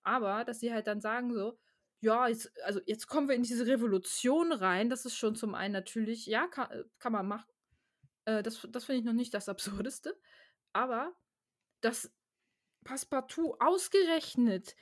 Aber, 0.04 0.46
dass 0.46 0.60
sie 0.60 0.74
halt 0.74 0.88
dann 0.88 1.02
sagen 1.02 1.34
so: 1.34 1.60
„Ja, 2.02 2.28
jetzt 2.28 2.52
also 2.64 2.80
jetzt 2.86 3.08
kommen 3.08 3.28
wir 3.28 3.36
in 3.36 3.44
diese 3.44 3.68
Revolution 3.68 4.52
rein.“ 4.54 4.90
Das 4.90 5.06
ist 5.06 5.16
schon 5.18 5.36
zum 5.36 5.56
einen 5.56 5.74
natürlich 5.74 6.26
ja, 6.26 6.48
ka 6.48 6.66
äh, 6.66 6.84
kann 7.00 7.14
man 7.14 7.28
machen. 7.28 7.52
Äh, 8.26 8.44
das 8.44 8.68
das 8.72 8.86
finde 8.86 9.00
ich 9.00 9.06
noch 9.06 9.14
nicht 9.14 9.34
das 9.34 9.50
Absurdeste. 9.50 10.18
Aber, 10.74 11.14
dass 11.82 12.12
Passepartout 12.84 13.56
ausgerechnet 13.60 14.76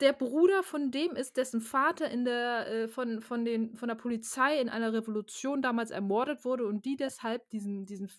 der 0.00 0.12
Bruder 0.12 0.62
von 0.62 0.90
dem 0.90 1.16
ist, 1.16 1.36
dessen 1.36 1.60
Vater 1.60 2.10
in 2.10 2.24
der, 2.24 2.66
äh, 2.66 2.88
von, 2.88 3.22
von, 3.22 3.44
den, 3.44 3.76
von 3.76 3.88
der 3.88 3.94
Polizei 3.94 4.60
in 4.60 4.68
einer 4.68 4.92
Revolution 4.92 5.62
damals 5.62 5.90
ermordet 5.90 6.44
wurde 6.44 6.66
und 6.66 6.84
die 6.84 6.96
deshalb 6.96 7.48
diesen, 7.50 7.86
diesen 7.86 8.10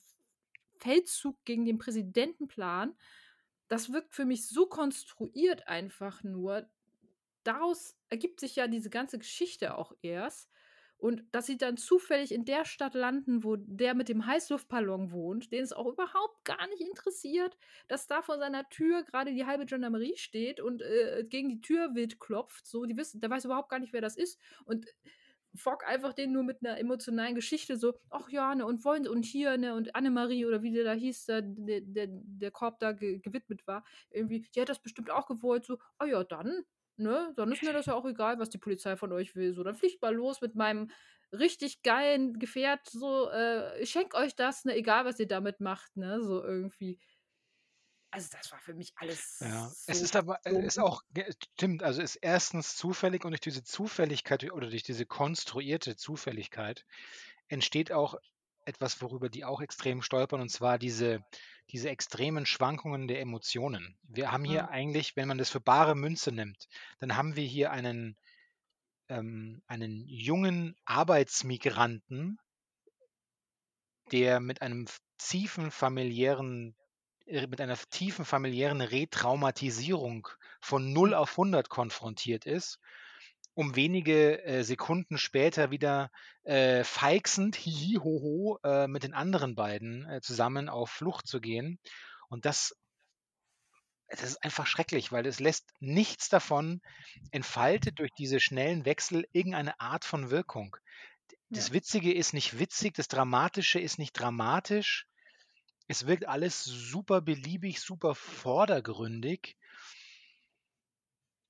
Feldzug 0.80 1.44
gegen 1.46 1.66
den 1.66 1.78
Präsidenten 1.78 2.48
planen. 2.48 2.98
Das 3.68 3.92
wirkt 3.92 4.16
für 4.16 4.26
mich 4.26 4.48
so 4.48 4.66
konstruiert 4.66 5.68
einfach 5.68 6.24
nur. 6.24 6.68
Daraus 7.44 7.97
ergibt 8.10 8.40
sich 8.40 8.56
ja 8.56 8.68
diese 8.68 8.90
ganze 8.90 9.18
Geschichte 9.18 9.78
auch 9.78 9.94
erst. 10.02 10.50
Und 11.00 11.24
dass 11.32 11.46
sie 11.46 11.58
dann 11.58 11.78
zufällig 11.78 12.32
in 12.32 12.44
der 12.44 12.66
Stadt 12.66 12.96
landen, 12.96 13.44
wo 13.44 13.56
der 13.56 13.94
mit 13.94 14.10
dem 14.10 14.26
Heißluftballon 14.26 15.12
wohnt, 15.12 15.52
den 15.52 15.64
es 15.64 15.72
auch 15.72 15.86
überhaupt 15.86 16.44
gar 16.44 16.68
nicht 16.70 16.82
interessiert, 16.82 17.56
dass 17.88 18.08
da 18.08 18.24
vor 18.24 18.40
seiner 18.40 18.68
Tür 18.70 19.04
gerade 19.04 19.32
die 19.32 19.46
halbe 19.46 19.68
Gendarmerie 19.68 20.18
steht 20.18 20.60
und 20.60 20.82
äh, 20.82 21.24
gegen 21.30 21.50
die 21.50 21.62
Tür 21.62 21.94
wild 21.94 22.20
klopft. 22.20 22.66
So, 22.66 22.86
die 22.86 22.98
wissen, 22.98 23.22
der 23.22 23.30
weiß 23.30 23.46
überhaupt 23.46 23.70
gar 23.70 23.78
nicht, 23.78 23.94
wer 23.94 24.02
das 24.02 24.18
ist. 24.18 24.40
Und 24.66 24.88
Fock 25.58 25.86
einfach 25.88 26.14
den 26.14 26.32
nur 26.32 26.44
mit 26.44 26.64
einer 26.64 26.80
emotionalen 26.80 27.36
Geschichte 27.36 27.78
so, 27.78 27.94
ach 28.10 28.30
ja, 28.30 28.54
ne, 28.56 28.66
und 28.66 28.84
wollen 28.86 29.08
und 29.08 29.24
hier, 29.24 29.58
ne, 29.58 29.76
und 29.76 29.96
Annemarie 29.96 30.46
oder 30.46 30.62
wie 30.62 30.72
der 30.72 30.84
da 30.84 30.94
hieß, 30.94 31.26
der, 31.26 31.42
der, 31.44 32.08
der 32.10 32.52
Korb 32.52 32.80
da 32.80 32.92
ge 32.94 33.20
gewidmet 33.20 33.66
war, 33.68 33.84
irgendwie, 34.10 34.42
die 34.56 34.62
hat 34.62 34.70
das 34.70 34.82
bestimmt 34.82 35.10
auch 35.10 35.28
gewollt, 35.28 35.66
so, 35.66 35.78
ah 35.98 36.06
ja, 36.06 36.24
dann, 36.24 36.64
ne, 36.98 37.34
dann 37.36 37.52
ist 37.52 37.64
mir 37.64 37.74
das 37.74 37.86
ja 37.88 37.94
auch 37.94 38.06
egal, 38.06 38.40
was 38.40 38.50
die 38.50 38.58
Polizei 38.58 38.96
von 38.98 39.12
euch 39.12 39.36
will. 39.36 39.54
So, 39.54 39.64
dann 39.64 39.76
fliegt 39.76 40.02
mal 40.02 40.14
los 40.14 40.42
mit 40.42 40.56
meinem 40.56 40.90
richtig 41.32 41.82
geilen 41.84 42.40
Gefährt, 42.40 42.88
so, 42.90 43.30
äh, 43.30 43.80
ich 43.82 43.90
schenk 43.90 44.14
euch 44.14 44.36
das, 44.36 44.66
ne, 44.66 44.76
egal 44.76 45.06
was 45.06 45.20
ihr 45.20 45.28
damit 45.28 45.60
macht, 45.60 45.98
ne, 45.98 46.24
so 46.24 46.44
irgendwie. 46.44 47.00
Also 48.12 48.30
das 48.32 48.52
war 48.52 48.60
für 48.60 48.74
mich 48.74 48.94
alles. 48.96 49.40
Ja, 49.42 49.68
so 49.70 49.92
es 49.92 50.02
ist 50.02 50.16
aber, 50.16 50.40
es 50.46 50.54
ist 50.54 50.80
auch, 50.80 51.04
stimmt, 51.56 51.84
also 51.84 52.02
ist 52.02 52.16
erstens 52.16 52.76
zufällig 52.78 53.26
und 53.26 53.32
durch 53.32 53.42
diese 53.42 53.64
Zufälligkeit 53.64 54.50
oder 54.52 54.70
durch 54.70 54.84
diese 54.84 55.06
konstruierte 55.06 55.98
Zufälligkeit 55.98 56.86
entsteht 57.50 57.92
auch 57.92 58.16
etwas, 58.68 59.02
worüber 59.02 59.30
die 59.30 59.46
auch 59.46 59.62
extrem 59.62 60.02
stolpern, 60.02 60.42
und 60.42 60.50
zwar 60.50 60.78
diese, 60.78 61.24
diese 61.72 61.90
extremen 61.90 62.46
Schwankungen 62.46 63.08
der 63.08 63.22
Emotionen. 63.22 63.98
Wir 64.04 64.32
haben 64.32 64.44
hier 64.44 64.64
mhm. 64.64 64.70
eigentlich, 64.70 65.16
wenn 65.16 65.28
man 65.28 65.38
das 65.38 65.50
für 65.50 65.62
bare 65.62 65.96
Münze 65.96 66.32
nimmt, 66.32 66.68
dann 67.00 67.16
haben 67.16 67.36
wir 67.36 67.46
hier 67.46 67.72
einen, 67.72 68.18
ähm, 69.10 69.62
einen 69.68 70.06
jungen 70.08 70.76
Arbeitsmigranten, 70.86 72.38
der 74.12 74.40
mit 74.40 74.62
einem 74.62 74.88
tiefen 75.18 75.72
familiären 75.72 76.76
äh, 77.26 77.48
mit 77.48 77.62
einer 77.62 77.78
tiefen 77.90 78.26
familiären 78.26 78.82
Retraumatisierung 78.82 80.28
von 80.62 80.94
0 80.94 81.10
mhm. 81.10 81.14
auf 81.16 81.32
100 81.32 81.70
konfrontiert 81.70 82.46
ist 82.46 82.80
um 83.58 83.76
wenige 83.76 84.44
äh, 84.46 84.64
Sekunden 84.64 85.18
später 85.18 85.72
wieder 85.72 86.12
äh, 86.44 86.84
feixend, 86.84 87.56
hihi, 87.56 87.96
hoho, 87.96 88.60
äh, 88.64 88.88
mit 88.88 89.02
den 89.02 89.16
anderen 89.16 89.56
beiden 89.56 90.08
äh, 90.08 90.22
zusammen 90.22 90.70
auf 90.70 90.92
Flucht 90.92 91.26
zu 91.26 91.42
gehen. 91.42 91.80
Und 92.30 92.46
das, 92.46 92.78
das 94.10 94.22
ist 94.22 94.44
einfach 94.44 94.68
schrecklich, 94.68 95.12
weil 95.12 95.26
es 95.26 95.40
lässt 95.40 95.72
nichts 95.80 96.30
davon 96.30 96.84
entfaltet 97.32 97.98
durch 97.98 98.12
diese 98.16 98.40
schnellen 98.40 98.86
Wechsel 98.86 99.28
irgendeine 99.32 99.80
Art 99.80 100.06
von 100.06 100.30
Wirkung. 100.30 100.78
Das 101.50 101.70
ja. 101.70 101.74
Witzige 101.74 102.14
ist 102.14 102.34
nicht 102.34 102.60
witzig, 102.60 102.94
das 102.94 103.08
Dramatische 103.08 103.80
ist 103.80 103.98
nicht 103.98 104.14
dramatisch. 104.14 105.08
Es 105.88 106.06
wirkt 106.06 106.28
alles 106.28 106.64
super 106.64 107.22
beliebig, 107.22 107.82
super 107.82 108.14
vordergründig. 108.14 109.58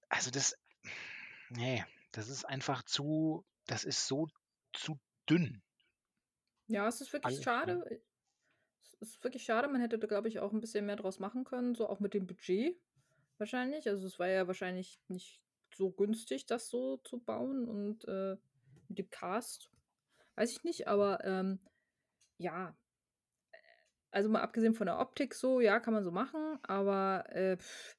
Also 0.07 0.31
das, 0.31 0.55
nee, 1.49 1.83
das 2.17 2.29
ist 2.29 2.45
einfach 2.45 2.81
zu 2.81 3.45
das 3.67 3.83
ist 3.83 4.07
so 4.07 4.27
zu 4.73 4.99
dünn. 5.29 5.61
Ja, 6.65 6.87
es 6.87 6.99
ist 6.99 7.13
wirklich 7.13 7.35
Alles, 7.35 7.43
schade. 7.43 7.85
Ja. 7.87 7.97
Es 8.81 8.93
ist 8.95 9.23
wirklich 9.23 9.43
schade. 9.43 9.67
Man 9.67 9.81
hätte 9.81 9.99
da, 9.99 10.07
glaube 10.07 10.27
ich, 10.27 10.39
auch 10.39 10.51
ein 10.51 10.59
bisschen 10.59 10.87
mehr 10.87 10.95
draus 10.95 11.19
machen 11.19 11.43
können, 11.43 11.75
so 11.75 11.87
auch 11.87 11.99
mit 11.99 12.15
dem 12.15 12.25
Budget 12.25 12.75
wahrscheinlich. 13.37 13.87
Also 13.87 14.07
es 14.07 14.17
war 14.17 14.27
ja 14.27 14.47
wahrscheinlich 14.47 14.99
nicht 15.09 15.43
so 15.75 15.91
günstig, 15.91 16.47
das 16.47 16.69
so 16.69 16.97
zu 16.97 17.19
bauen 17.19 17.67
und 17.69 18.05
äh, 18.05 18.35
mit 18.87 18.97
dem 18.97 19.09
Cast, 19.11 19.69
weiß 20.35 20.51
ich 20.51 20.63
nicht, 20.63 20.87
aber 20.87 21.23
ähm, 21.23 21.59
ja, 22.39 22.75
also 24.09 24.27
mal 24.29 24.41
abgesehen 24.41 24.73
von 24.73 24.87
der 24.87 24.97
Optik 24.97 25.35
so, 25.35 25.59
ja, 25.59 25.79
kann 25.79 25.93
man 25.93 26.03
so 26.03 26.11
machen, 26.11 26.57
aber 26.63 27.29
äh, 27.29 27.57
pff, 27.57 27.97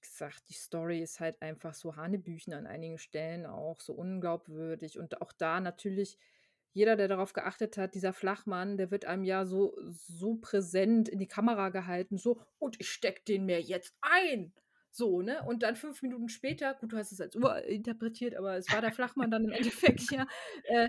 gesagt, 0.00 0.48
die 0.48 0.54
Story 0.54 1.00
ist 1.00 1.20
halt 1.20 1.40
einfach 1.42 1.74
so 1.74 1.96
Hanebüchen 1.96 2.52
an 2.52 2.66
einigen 2.66 2.98
Stellen 2.98 3.46
auch 3.46 3.80
so 3.80 3.92
unglaubwürdig. 3.92 4.98
Und 4.98 5.20
auch 5.20 5.32
da 5.32 5.60
natürlich, 5.60 6.18
jeder, 6.72 6.96
der 6.96 7.08
darauf 7.08 7.32
geachtet 7.32 7.76
hat, 7.76 7.94
dieser 7.94 8.12
Flachmann, 8.12 8.76
der 8.76 8.90
wird 8.90 9.04
einem 9.04 9.24
ja 9.24 9.46
so, 9.46 9.76
so 9.82 10.36
präsent 10.36 11.08
in 11.08 11.18
die 11.18 11.28
Kamera 11.28 11.70
gehalten, 11.70 12.18
so, 12.18 12.40
und 12.58 12.80
ich 12.80 12.90
steck 12.90 13.24
den 13.24 13.46
mir 13.46 13.60
jetzt 13.60 13.96
ein. 14.00 14.52
So, 14.90 15.22
ne? 15.22 15.42
Und 15.46 15.62
dann 15.62 15.76
fünf 15.76 16.02
Minuten 16.02 16.28
später, 16.28 16.74
gut, 16.74 16.92
du 16.92 16.96
hast 16.96 17.12
es 17.12 17.20
als 17.20 17.36
Uhr 17.36 17.62
interpretiert, 17.64 18.34
aber 18.34 18.56
es 18.56 18.72
war 18.72 18.80
der 18.80 18.92
Flachmann 18.92 19.30
dann 19.30 19.44
im 19.44 19.52
Endeffekt, 19.92 20.10
ja, 20.10 20.26
äh, 20.64 20.88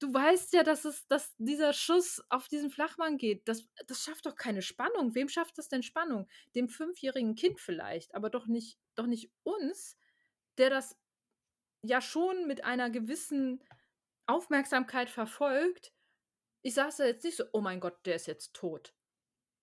du 0.00 0.12
weißt 0.12 0.54
ja, 0.54 0.64
dass 0.64 0.84
es, 0.84 1.06
dass 1.06 1.34
dieser 1.36 1.72
Schuss 1.72 2.24
auf 2.30 2.48
diesen 2.48 2.70
Flachmann 2.70 3.18
geht. 3.18 3.46
Das, 3.46 3.68
das 3.86 4.02
schafft 4.02 4.26
doch 4.26 4.34
keine 4.34 4.62
Spannung. 4.62 5.14
Wem 5.14 5.28
schafft 5.28 5.58
das 5.58 5.68
denn 5.68 5.82
Spannung? 5.82 6.28
Dem 6.54 6.68
fünfjährigen 6.68 7.36
Kind 7.36 7.60
vielleicht, 7.60 8.14
aber 8.14 8.30
doch 8.30 8.46
nicht, 8.46 8.78
doch 8.94 9.06
nicht 9.06 9.30
uns, 9.44 9.96
der 10.58 10.70
das 10.70 10.98
ja 11.82 12.00
schon 12.00 12.46
mit 12.46 12.64
einer 12.64 12.90
gewissen 12.90 13.62
Aufmerksamkeit 14.26 15.10
verfolgt. 15.10 15.92
Ich 16.62 16.74
saß 16.74 16.98
da 16.98 17.04
jetzt 17.04 17.24
nicht 17.24 17.36
so, 17.36 17.44
oh 17.52 17.60
mein 17.60 17.80
Gott, 17.80 18.04
der 18.06 18.16
ist 18.16 18.26
jetzt 18.26 18.54
tot. 18.54 18.94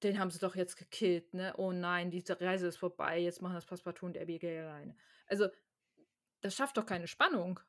Den 0.03 0.19
haben 0.19 0.29
sie 0.29 0.39
doch 0.39 0.55
jetzt 0.55 0.75
gekillt, 0.75 1.33
ne? 1.33 1.55
Oh 1.57 1.71
nein, 1.71 2.11
diese 2.11 2.39
Reise 2.39 2.67
ist 2.67 2.77
vorbei, 2.77 3.19
jetzt 3.19 3.41
machen 3.41 3.55
das 3.55 3.65
Passepartout 3.65 4.05
und 4.05 4.17
Abigail 4.17 4.65
alleine. 4.65 4.95
Also, 5.25 5.49
das 6.41 6.55
schafft 6.55 6.77
doch 6.77 6.85
keine 6.85 7.07
Spannung. 7.07 7.59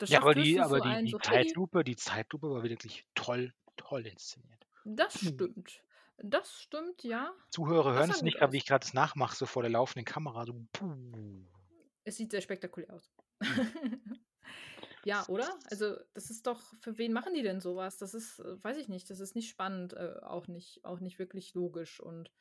Das 0.00 0.10
Ja, 0.10 0.20
aber 0.20 0.34
die 0.34 0.60
aber 0.60 0.80
so 0.80 0.80
die 0.80 1.00
die 1.02 1.16
so, 1.16 1.20
hey 1.24 1.56
Zeitlupe 1.56 1.82
die 1.82 1.96
Zeitlupe 1.96 2.50
war 2.50 2.62
wirklich 2.62 3.06
toll 3.14 3.54
toll 3.76 4.06
inszeniert. 4.06 4.66
Das 4.86 5.14
Puh. 5.14 5.28
stimmt. 5.28 5.82
Das 6.18 6.60
stimmt, 6.60 7.02
ja. 7.04 7.34
Zuhörer 7.52 7.94
hören 7.94 8.10
es 8.10 8.22
nicht, 8.22 8.42
aber 8.42 8.52
wie 8.52 8.56
ich 8.58 8.66
gerade 8.66 8.84
das 8.84 8.94
nachmache, 8.94 9.36
so 9.36 9.46
vor 9.46 9.62
der 9.62 9.70
laufenden 9.70 10.04
Kamera, 10.04 10.44
so 10.44 10.54
puh. 10.72 11.46
Es 12.06 12.16
sieht 12.16 12.30
sehr 12.30 12.40
spektakulär 12.42 12.92
aus. 12.92 13.10
Hm. 13.42 13.68
Ja, 15.06 15.28
oder? 15.28 15.60
Also, 15.70 15.96
das 16.14 16.30
ist 16.30 16.46
doch 16.46 16.62
für 16.80 16.98
wen 16.98 17.12
machen 17.12 17.34
die 17.34 17.42
denn 17.42 17.60
sowas? 17.60 17.98
Das 17.98 18.14
ist, 18.14 18.40
äh, 18.40 18.62
weiß 18.64 18.78
ich 18.78 18.88
nicht, 18.88 19.10
das 19.10 19.20
ist 19.20 19.34
nicht 19.36 19.50
spannend, 19.50 19.94
äh, 19.94 20.16
auch 20.22 20.48
nicht 20.48 20.84
auch 20.84 21.00
nicht 21.00 21.18
wirklich 21.18 21.54
logisch 21.54 22.00
und 22.00 22.32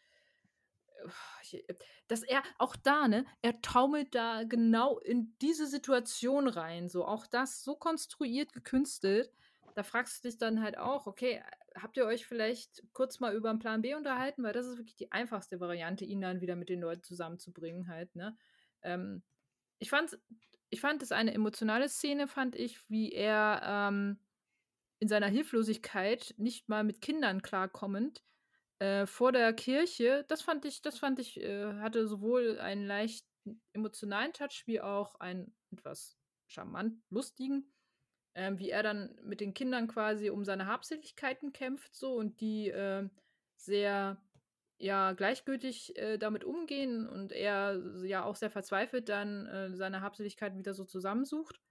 dass 2.08 2.24
er 2.24 2.44
auch 2.58 2.76
da, 2.76 3.08
ne, 3.08 3.26
er 3.42 3.62
taumelt 3.62 4.16
da 4.16 4.44
genau 4.44 5.00
in 5.00 5.36
diese 5.42 5.68
Situation 5.68 6.48
rein, 6.48 6.90
so 6.90 7.06
auch 7.06 7.28
das 7.28 7.64
so 7.64 7.76
konstruiert 7.76 8.54
gekünstelt. 8.54 9.32
Da 9.76 9.84
fragst 9.84 10.24
du 10.24 10.28
dich 10.28 10.38
dann 10.38 10.62
halt 10.62 10.78
auch, 10.78 11.08
okay, 11.08 11.42
habt 11.76 11.98
ihr 11.98 12.06
euch 12.06 12.26
vielleicht 12.26 12.84
kurz 12.94 13.20
mal 13.20 13.36
über 13.36 13.50
einen 13.50 13.60
Plan 13.60 13.82
B 13.82 13.96
unterhalten, 13.96 14.44
weil 14.44 14.54
das 14.54 14.68
ist 14.68 14.78
wirklich 14.78 14.96
die 14.96 15.12
einfachste 15.12 15.60
Variante, 15.60 16.06
ihn 16.06 16.22
dann 16.22 16.42
wieder 16.42 16.56
mit 16.56 16.70
den 16.70 16.82
Leuten 16.82 17.04
zusammenzubringen, 17.04 17.88
halt, 17.88 18.16
ne? 18.16 18.38
Ähm, 18.84 19.24
ich 19.80 19.90
fand, 19.90 20.18
ich 20.70 20.82
fand 20.82 21.02
es 21.04 21.12
eine 21.12 21.34
emotionale 21.34 21.90
Szene, 21.90 22.28
fand 22.28 22.56
ich, 22.56 22.90
wie 22.90 23.12
er 23.12 23.62
ähm, 23.64 24.20
in 25.00 25.08
seiner 25.08 25.28
Hilflosigkeit 25.28 26.34
nicht 26.38 26.70
mal 26.70 26.84
mit 26.84 27.02
Kindern 27.02 27.42
klarkommend 27.42 28.24
äh, 28.80 29.06
vor 29.06 29.32
der 29.32 29.54
Kirche, 29.54 30.26
das 30.28 30.42
fand 30.42 30.66
ich, 30.66 30.82
das 30.82 30.98
fand 30.98 31.20
ich, 31.20 31.40
äh, 31.42 31.74
hatte 31.80 32.08
sowohl 32.08 32.60
einen 32.60 32.86
leicht 32.86 33.26
emotionalen 33.74 34.34
Touch 34.34 34.64
wie 34.66 34.82
auch 34.82 35.16
einen 35.16 35.56
etwas 35.72 36.18
charmant 36.48 37.02
lustigen, 37.10 37.74
ähm, 38.36 38.60
wie 38.60 38.70
er 38.70 38.84
dann 38.84 39.16
mit 39.24 39.42
den 39.42 39.54
Kindern 39.54 39.88
quasi 39.88 40.30
um 40.30 40.46
seine 40.46 40.66
Habseligkeiten 40.68 41.52
kämpft 41.54 41.96
so 41.96 42.14
und 42.16 42.40
die 42.42 42.70
äh, 42.70 43.10
sehr 43.58 44.22
ja 44.80 45.14
gleichgültig 45.14 45.98
äh, 45.98 46.18
damit 46.18 46.44
umgehen 46.44 47.08
und 47.08 47.32
er 47.32 47.82
ja 48.04 48.24
auch 48.24 48.36
sehr 48.36 48.50
verzweifelt 48.50 49.08
dann 49.10 49.46
äh, 49.46 49.76
seine 49.76 50.02
Habseligkeiten 50.02 50.58
wieder 50.58 50.74
so 50.74 50.84
zusammensucht. 50.84 51.62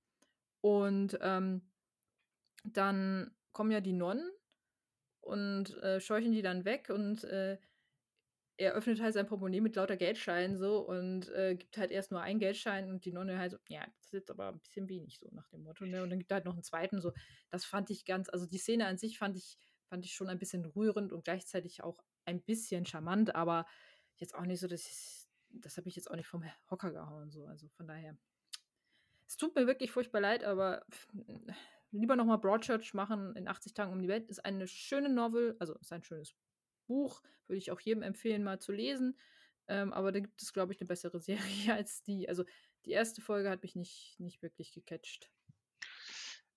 Und 0.63 1.19
ähm, 1.21 1.63
dann 2.65 3.35
kommen 3.53 3.71
ja 3.71 3.81
die 3.81 3.93
Nonnen 3.93 4.31
und 5.23 5.77
äh, 5.83 6.01
scheuchen 6.01 6.33
die 6.33 6.43
dann 6.43 6.65
weg 6.65 6.91
und 6.91 7.25
äh, 7.25 7.59
er 8.59 8.75
öffnet 8.75 9.01
halt 9.01 9.15
sein 9.15 9.27
Portemonnaie 9.27 9.61
mit 9.61 9.77
lauter 9.77 9.97
Geldscheinen 9.97 10.59
so 10.59 10.81
und 10.81 11.31
äh, 11.31 11.57
gibt 11.57 11.79
halt 11.79 11.91
erst 11.91 12.11
nur 12.11 12.21
einen 12.21 12.39
Geldschein 12.39 12.91
und 12.91 13.05
die 13.05 13.13
Nonne 13.13 13.39
halt 13.39 13.53
so, 13.53 13.59
ja, 13.69 13.85
das 13.97 14.07
ist 14.07 14.13
jetzt 14.13 14.31
aber 14.31 14.49
ein 14.49 14.61
bisschen 14.61 14.89
wenig 14.89 15.19
so 15.19 15.29
nach 15.33 15.49
dem 15.49 15.63
Motto, 15.63 15.87
ne? 15.87 16.03
Und 16.03 16.11
dann 16.11 16.19
gibt 16.19 16.31
er 16.31 16.37
halt 16.37 16.45
noch 16.45 16.53
einen 16.53 16.63
zweiten 16.63 17.01
so. 17.01 17.13
Das 17.49 17.65
fand 17.65 17.89
ich 17.89 18.05
ganz, 18.05 18.29
also 18.29 18.47
die 18.47 18.59
Szene 18.59 18.87
an 18.87 18.99
sich 18.99 19.19
fand 19.19 19.37
ich, 19.37 19.57
fand 19.89 20.05
ich 20.05 20.13
schon 20.13 20.29
ein 20.29 20.39
bisschen 20.39 20.65
rührend 20.65 21.13
und 21.13 21.25
gleichzeitig 21.25 21.83
auch 21.83 22.05
ein 22.27 22.43
bisschen 22.43 22.85
charmant, 22.85 23.35
aber 23.35 23.67
jetzt 24.19 24.35
auch 24.35 24.45
nicht 24.45 24.61
so, 24.61 24.69
dass 24.69 24.87
ich 24.87 25.23
das 25.61 25.77
habe 25.77 25.89
ich 25.89 25.97
jetzt 25.97 26.11
auch 26.11 26.17
nicht 26.17 26.27
vom 26.27 26.45
Hocker 26.71 26.93
gehauen. 26.93 27.31
So. 27.31 27.47
Also 27.47 27.69
von 27.69 27.87
daher. 27.87 28.17
Es 29.27 29.37
tut 29.37 29.55
mir 29.55 29.67
wirklich 29.67 29.91
furchtbar 29.91 30.21
leid, 30.21 30.45
aber 30.45 30.85
lieber 31.93 32.17
nochmal 32.17 32.39
Broadchurch 32.39 32.95
machen 32.95 33.37
in 33.37 33.49
80 33.49 33.75
Tagen 33.75 33.93
um 33.93 34.03
die 34.03 34.09
Welt. 34.09 34.29
Ist 34.29 34.45
eine 34.45 34.67
schöne 34.67 35.09
Novel, 35.09 35.57
also 35.59 35.75
ist 35.77 35.93
ein 35.93 36.03
schönes 36.03 36.35
Buch. 36.87 37.23
Würde 37.47 37.59
ich 37.59 37.71
auch 37.71 37.81
jedem 37.81 38.03
empfehlen, 38.03 38.43
mal 38.43 38.61
zu 38.61 38.73
lesen. 38.73 39.19
Ähm, 39.69 39.93
aber 39.93 40.13
da 40.13 40.21
gibt 40.21 40.43
es, 40.43 40.53
glaube 40.53 40.73
ich, 40.73 40.81
eine 40.81 40.89
bessere 40.89 41.21
Serie 41.21 41.75
als 41.75 42.03
die. 42.03 42.29
Also 42.29 42.45
die 42.85 42.91
erste 42.91 43.21
Folge 43.21 43.51
hat 43.51 43.63
mich 43.63 43.77
nicht, 43.77 44.17
nicht 44.19 44.43
wirklich 44.43 44.73
gecatcht. 44.73 45.31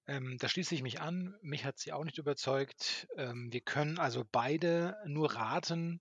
Ähm, 0.08 0.38
da 0.40 0.48
schließe 0.48 0.76
ich 0.76 0.84
mich 0.84 1.02
an. 1.02 1.36
Mich 1.42 1.66
hat 1.66 1.80
sie 1.80 1.92
auch 1.92 2.04
nicht 2.04 2.18
überzeugt. 2.18 3.08
Ähm, 3.18 3.52
wir 3.52 3.62
können 3.62 4.00
also 4.00 4.24
beide 4.32 4.98
nur 5.06 5.34
raten, 5.34 6.00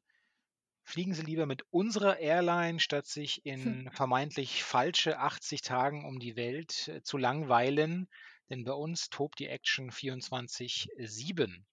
fliegen 0.82 1.14
Sie 1.14 1.22
lieber 1.22 1.46
mit 1.46 1.62
unserer 1.70 2.18
Airline, 2.18 2.80
statt 2.80 3.06
sich 3.06 3.44
in 3.46 3.90
vermeintlich 3.92 4.62
falsche 4.62 5.18
80 5.18 5.62
Tagen 5.62 6.04
um 6.04 6.18
die 6.18 6.36
Welt 6.36 6.88
äh, 6.88 7.02
zu 7.02 7.16
langweilen. 7.16 8.08
Denn 8.50 8.64
bei 8.64 8.72
uns 8.72 9.10
tobt 9.10 9.38
die 9.40 9.46
Action 9.48 9.90
24-7. 9.90 11.66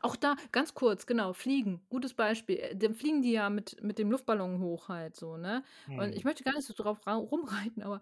Auch 0.00 0.16
da, 0.16 0.36
ganz 0.52 0.74
kurz, 0.74 1.06
genau, 1.06 1.32
Fliegen, 1.32 1.84
gutes 1.88 2.14
Beispiel. 2.14 2.56
Äh, 2.58 2.76
dann 2.76 2.94
fliegen 2.94 3.22
die 3.22 3.32
ja 3.32 3.50
mit, 3.50 3.82
mit 3.82 3.98
dem 3.98 4.10
Luftballon 4.10 4.60
hoch 4.60 4.88
halt 4.88 5.16
so, 5.16 5.36
ne? 5.36 5.64
Und 5.96 6.14
ich 6.14 6.24
Hm. 6.24 6.24
möchte 6.24 6.44
gar 6.44 6.54
nicht 6.54 6.66
so 6.66 6.74
drauf 6.74 7.06
ra 7.06 7.14
rumreiten, 7.14 7.82
aber 7.82 8.00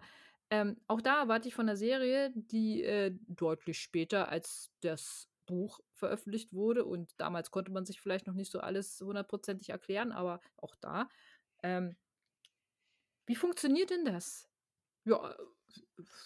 ähm, 0.51 0.77
auch 0.87 1.01
da 1.01 1.21
erwarte 1.21 1.47
ich 1.47 1.55
von 1.55 1.67
der 1.67 1.75
Serie, 1.77 2.31
die 2.35 2.83
äh, 2.83 3.11
deutlich 3.27 3.79
später 3.79 4.29
als 4.29 4.71
das 4.81 5.27
Buch 5.45 5.79
veröffentlicht 5.93 6.53
wurde 6.53 6.85
und 6.85 7.19
damals 7.19 7.51
konnte 7.51 7.71
man 7.71 7.85
sich 7.85 8.01
vielleicht 8.01 8.27
noch 8.27 8.33
nicht 8.35 8.51
so 8.51 8.59
alles 8.59 8.99
hundertprozentig 9.01 9.69
erklären, 9.69 10.11
aber 10.11 10.41
auch 10.57 10.75
da. 10.75 11.09
Ähm, 11.63 11.97
wie 13.27 13.35
funktioniert 13.35 13.91
denn 13.91 14.03
das? 14.03 14.49
Ja, 15.05 15.31
äh, 15.31 15.35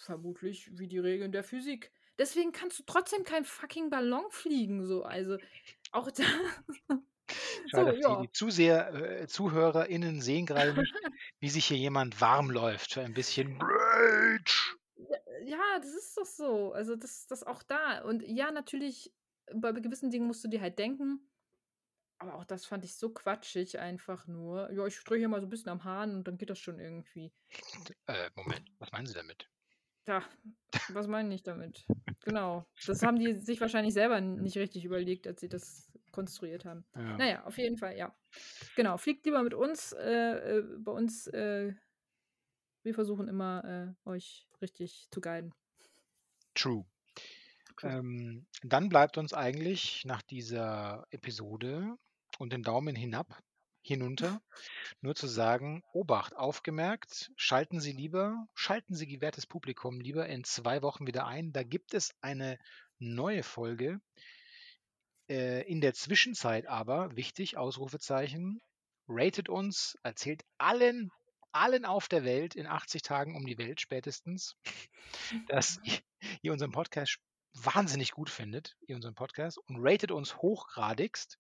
vermutlich 0.06 0.70
wie 0.78 0.88
die 0.88 1.00
Regeln 1.00 1.32
der 1.32 1.44
Physik. 1.44 1.92
Deswegen 2.20 2.52
kannst 2.52 2.80
du 2.80 2.84
trotzdem 2.86 3.24
kein 3.24 3.44
fucking 3.44 3.90
Ballon 3.90 4.26
fliegen, 4.30 4.86
so. 4.86 5.04
Also, 5.04 5.38
auch 5.92 6.12
da. 6.12 6.24
so, 6.88 6.98
Schade, 7.68 7.94
die, 7.94 8.02
ja. 8.02 8.22
die 8.22 8.32
Zuseher, 8.32 8.94
äh, 8.94 9.28
ZuhörerInnen 9.28 10.22
sehen 10.22 10.46
gerade 10.46 10.74
nicht, 10.74 10.94
wie 11.40 11.50
sich 11.50 11.66
hier 11.66 11.78
jemand 11.78 12.22
warm 12.22 12.52
läuft 12.52 12.94
für 12.94 13.02
ein 13.02 13.14
bisschen 13.14 13.60
Rage. 13.60 14.78
Ja, 15.46 15.80
das 15.80 15.94
ist 15.94 16.18
doch 16.18 16.26
so. 16.26 16.74
Also, 16.74 16.96
das, 16.96 17.26
das 17.28 17.44
auch 17.44 17.64
da. 17.64 18.02
Und 18.04 18.22
ja, 18.28 18.52
natürlich, 18.52 19.12
bei 19.54 19.72
gewissen 19.72 20.12
Dingen 20.12 20.28
musst 20.28 20.44
du 20.44 20.48
dir 20.50 20.62
halt 20.62 20.78
denken. 20.78 21.28
Aber 22.24 22.36
auch 22.36 22.46
das 22.46 22.66
fand 22.66 22.86
ich 22.86 22.96
so 22.96 23.10
quatschig 23.10 23.80
einfach 23.80 24.28
nur. 24.28 24.72
Ja, 24.72 24.88
ich 24.88 25.04
drehe 25.04 25.18
hier 25.18 25.28
mal 25.28 25.42
so 25.42 25.48
ein 25.48 25.50
bisschen 25.50 25.70
am 25.70 25.84
Hahn 25.84 26.16
und 26.16 26.24
dann 26.26 26.38
geht 26.38 26.50
das 26.50 26.58
schon 26.58 26.80
irgendwie. 26.80 27.34
Äh, 28.08 28.30
Moment, 28.36 28.72
was 28.80 28.94
meinen 28.94 29.08
Sie 29.08 29.14
damit? 29.14 29.50
Ja, 30.08 30.24
was 30.88 31.08
meine 31.08 31.36
ich 31.36 31.44
damit? 31.44 31.86
Genau. 32.22 32.66
Das 32.86 33.04
haben 33.04 33.20
die 33.20 33.42
sich 33.42 33.60
wahrscheinlich 33.60 33.94
selber 33.94 34.22
nicht 34.22 34.58
richtig 34.58 34.86
überlegt, 34.86 35.28
als 35.28 35.42
sie 35.42 35.50
das 35.50 35.92
konstruiert 36.14 36.64
haben. 36.64 36.86
Ja. 36.96 37.18
Naja, 37.18 37.44
auf 37.44 37.58
jeden 37.58 37.78
Fall, 37.78 37.98
ja. 37.98 38.16
Genau, 38.78 38.96
fliegt 38.96 39.26
lieber 39.26 39.44
mit 39.44 39.54
uns. 39.54 39.92
Äh, 39.92 40.60
äh, 40.60 40.64
bei 40.78 40.94
uns, 40.94 41.28
äh, 41.28 41.74
wir 42.84 42.94
versuchen 42.94 43.28
immer, 43.28 43.96
äh, 44.06 44.10
euch 44.10 44.48
richtig 44.62 45.10
zu 45.12 45.20
guiden. 45.20 45.54
True. 46.54 46.86
True. 47.76 47.92
Ähm, 47.92 48.46
dann 48.62 48.88
bleibt 48.88 49.18
uns 49.18 49.34
eigentlich 49.34 50.06
nach 50.06 50.22
dieser 50.22 51.06
Episode 51.12 51.98
und 52.44 52.52
den 52.52 52.62
Daumen 52.62 52.96
hinab, 52.96 53.42
hinunter, 53.82 54.42
nur 55.02 55.16
zu 55.16 55.28
sagen, 55.28 55.82
Obacht, 55.94 56.36
aufgemerkt, 56.36 57.32
schalten 57.38 57.80
Sie 57.80 57.94
lieber, 57.94 58.48
schalten 58.54 58.96
Sie 58.96 59.08
gewährtes 59.08 59.48
Publikum 59.48 60.02
lieber 60.02 60.28
in 60.28 60.44
zwei 60.44 60.82
Wochen 60.82 61.08
wieder 61.08 61.26
ein. 61.26 61.54
Da 61.54 61.64
gibt 61.64 61.94
es 61.94 62.14
eine 62.22 62.60
neue 63.00 63.44
Folge. 63.44 64.02
Äh, 65.30 65.62
in 65.72 65.80
der 65.80 65.94
Zwischenzeit 65.94 66.68
aber, 66.68 67.16
wichtig, 67.16 67.58
Ausrufezeichen, 67.58 68.62
ratet 69.08 69.48
uns, 69.48 69.98
erzählt 70.04 70.44
allen, 70.58 71.12
allen 71.54 71.86
auf 71.86 72.10
der 72.10 72.26
Welt 72.26 72.56
in 72.56 72.68
80 72.68 73.04
Tagen 73.04 73.38
um 73.38 73.46
die 73.46 73.58
Welt 73.58 73.80
spätestens, 73.80 74.58
dass 75.48 75.80
ihr, 75.84 76.00
ihr 76.42 76.52
unseren 76.52 76.72
Podcast 76.72 77.20
wahnsinnig 77.54 78.12
gut 78.12 78.30
findet, 78.30 78.76
ihr 78.88 78.98
unseren 78.98 79.16
Podcast, 79.16 79.58
und 79.60 79.78
ratet 79.80 80.12
uns 80.12 80.38
hochgradigst. 80.38 81.38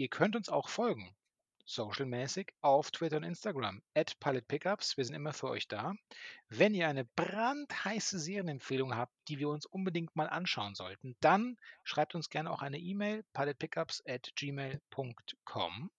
Ihr 0.00 0.08
könnt 0.08 0.34
uns 0.34 0.48
auch 0.48 0.70
folgen, 0.70 1.14
socialmäßig, 1.66 2.54
auf 2.62 2.90
Twitter 2.90 3.18
und 3.18 3.22
Instagram, 3.22 3.82
at 3.94 4.18
pilotpickups. 4.18 4.96
Wir 4.96 5.04
sind 5.04 5.14
immer 5.14 5.34
für 5.34 5.50
euch 5.50 5.68
da. 5.68 5.92
Wenn 6.48 6.72
ihr 6.72 6.88
eine 6.88 7.04
brandheiße 7.04 8.18
Serienempfehlung 8.18 8.96
habt, 8.96 9.12
die 9.28 9.38
wir 9.38 9.50
uns 9.50 9.66
unbedingt 9.66 10.16
mal 10.16 10.30
anschauen 10.30 10.74
sollten, 10.74 11.16
dann 11.20 11.58
schreibt 11.84 12.14
uns 12.14 12.30
gerne 12.30 12.50
auch 12.50 12.62
eine 12.62 12.78
E-Mail, 12.78 13.24
pilotpickups 13.34 14.02
at 14.06 14.32
gmail.com. 14.36 15.90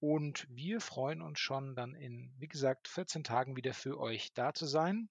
Und 0.00 0.46
wir 0.50 0.82
freuen 0.82 1.22
uns 1.22 1.40
schon 1.40 1.74
dann 1.76 1.94
in, 1.94 2.30
wie 2.36 2.48
gesagt, 2.48 2.88
14 2.88 3.24
Tagen 3.24 3.56
wieder 3.56 3.72
für 3.72 3.98
euch 3.98 4.34
da 4.34 4.52
zu 4.52 4.66
sein. 4.66 5.08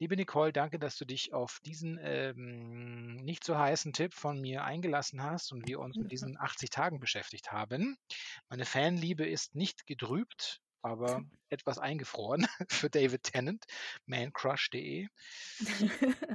Liebe 0.00 0.16
Nicole, 0.16 0.52
danke, 0.52 0.78
dass 0.78 0.96
du 0.96 1.04
dich 1.04 1.32
auf 1.32 1.60
diesen 1.64 1.98
ähm, 2.02 3.16
nicht 3.16 3.44
so 3.44 3.56
heißen 3.56 3.92
Tipp 3.92 4.12
von 4.12 4.40
mir 4.40 4.64
eingelassen 4.64 5.22
hast 5.22 5.52
und 5.52 5.68
wir 5.68 5.78
uns 5.78 5.96
mit 5.96 6.10
diesen 6.12 6.36
80 6.38 6.70
Tagen 6.70 6.98
beschäftigt 6.98 7.52
haben. 7.52 7.96
Meine 8.48 8.64
Fanliebe 8.64 9.26
ist 9.26 9.54
nicht 9.54 9.86
getrübt, 9.86 10.60
aber 10.82 11.22
etwas 11.48 11.78
eingefroren 11.78 12.46
für 12.68 12.90
David 12.90 13.22
Tennant, 13.22 13.64
mancrush.de. 14.06 15.06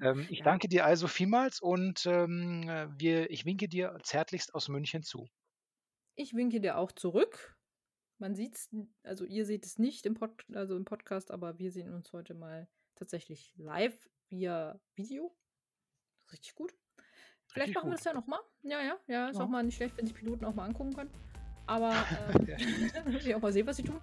Ähm, 0.02 0.28
ich 0.30 0.42
danke 0.44 0.68
dir 0.68 0.86
also 0.86 1.08
vielmals 1.08 1.60
und 1.60 2.06
ähm, 2.08 2.68
äh, 2.68 2.88
wir, 2.98 3.30
ich 3.30 3.46
winke 3.46 3.68
dir 3.68 3.98
zärtlichst 4.04 4.56
aus 4.56 4.70
München 4.70 5.04
zu. 5.04 5.28
Ich 6.16 6.34
winke 6.34 6.62
dir 6.62 6.78
auch 6.78 6.92
zurück. 6.92 7.56
Man 8.18 8.36
sieht's, 8.36 8.70
also 9.04 9.24
ihr 9.24 9.46
seht 9.46 9.66
es 9.66 9.78
nicht 9.78 10.06
im, 10.06 10.16
Pod, 10.16 10.32
also 10.54 10.76
im 10.76 10.84
Podcast, 10.84 11.30
aber 11.32 11.60
wir 11.60 11.72
sehen 11.72 11.94
uns 11.94 12.12
heute 12.12 12.34
mal 12.34 12.68
tatsächlich 13.00 13.54
live 13.58 13.98
via 14.30 14.80
Video. 14.96 15.36
Richtig 16.32 16.54
gut. 16.56 16.74
Vielleicht 17.48 17.70
Richtig 17.70 17.76
machen 17.76 17.88
wir 17.88 17.96
gut. 17.96 18.00
das 18.00 18.06
ja 18.06 18.14
nochmal. 18.14 18.40
Ja, 18.62 18.82
ja, 18.82 18.98
ja. 19.08 19.30
Ist 19.30 19.38
Ja. 19.38 19.44
auch 19.44 19.50
mal 19.50 19.64
nicht 19.64 19.76
schlecht, 19.78 19.98
wenn 19.98 20.06
sich 20.06 20.16
Piloten 20.16 20.46
auch 20.46 20.54
mal 20.54 20.66
angucken 20.66 20.94
können. 20.94 21.10
Aber 21.66 21.92
stimmt. 22.32 23.16
ich 23.26 23.34
auch 23.36 23.42
mal 23.42 23.52
sehen, 23.52 23.66
was 23.66 23.78
sie 23.78 23.84
tun. 23.84 24.00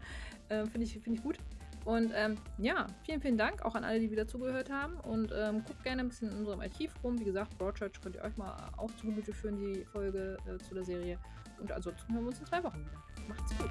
Äh, 0.49 0.67
Finde 0.67 0.85
ich, 0.85 0.93
find 0.99 1.17
ich 1.17 1.23
gut. 1.23 1.39
Und 1.85 2.11
ähm, 2.17 2.37
ja, 2.59 2.89
vielen, 3.05 3.21
vielen 3.21 3.39
Dank 3.39 3.65
auch 3.65 3.77
an 3.77 3.85
alle, 3.85 4.01
die 4.01 4.11
wieder 4.11 4.27
zugehört 4.27 4.71
haben. 4.71 4.99
Und 5.01 5.33
ähm, 5.33 5.63
guckt 5.65 5.85
gerne 5.85 6.03
ein 6.03 6.09
bisschen 6.09 6.31
in 6.33 6.39
unserem 6.39 6.61
Archiv 6.61 6.93
rum. 7.05 7.19
Wie 7.21 7.25
gesagt, 7.25 7.57
Broadchurch 7.59 8.01
könnt 8.01 8.17
ihr 8.17 8.23
euch 8.23 8.37
mal 8.37 8.71
auch 8.77 8.91
zu 8.97 9.07
Gemüte 9.07 9.33
führen, 9.33 9.57
die 9.57 9.85
Folge 9.85 10.37
äh, 10.49 10.59
zu 10.65 10.75
der 10.75 10.85
Serie. 10.85 11.19
Und 11.61 11.71
ansonsten 11.71 12.13
hören 12.13 12.25
wir 12.25 12.29
uns 12.31 12.41
in 12.41 12.47
zwei 12.47 12.63
Wochen 12.65 12.81
wieder. 12.81 13.03
Macht's 13.29 13.57
gut. 13.57 13.71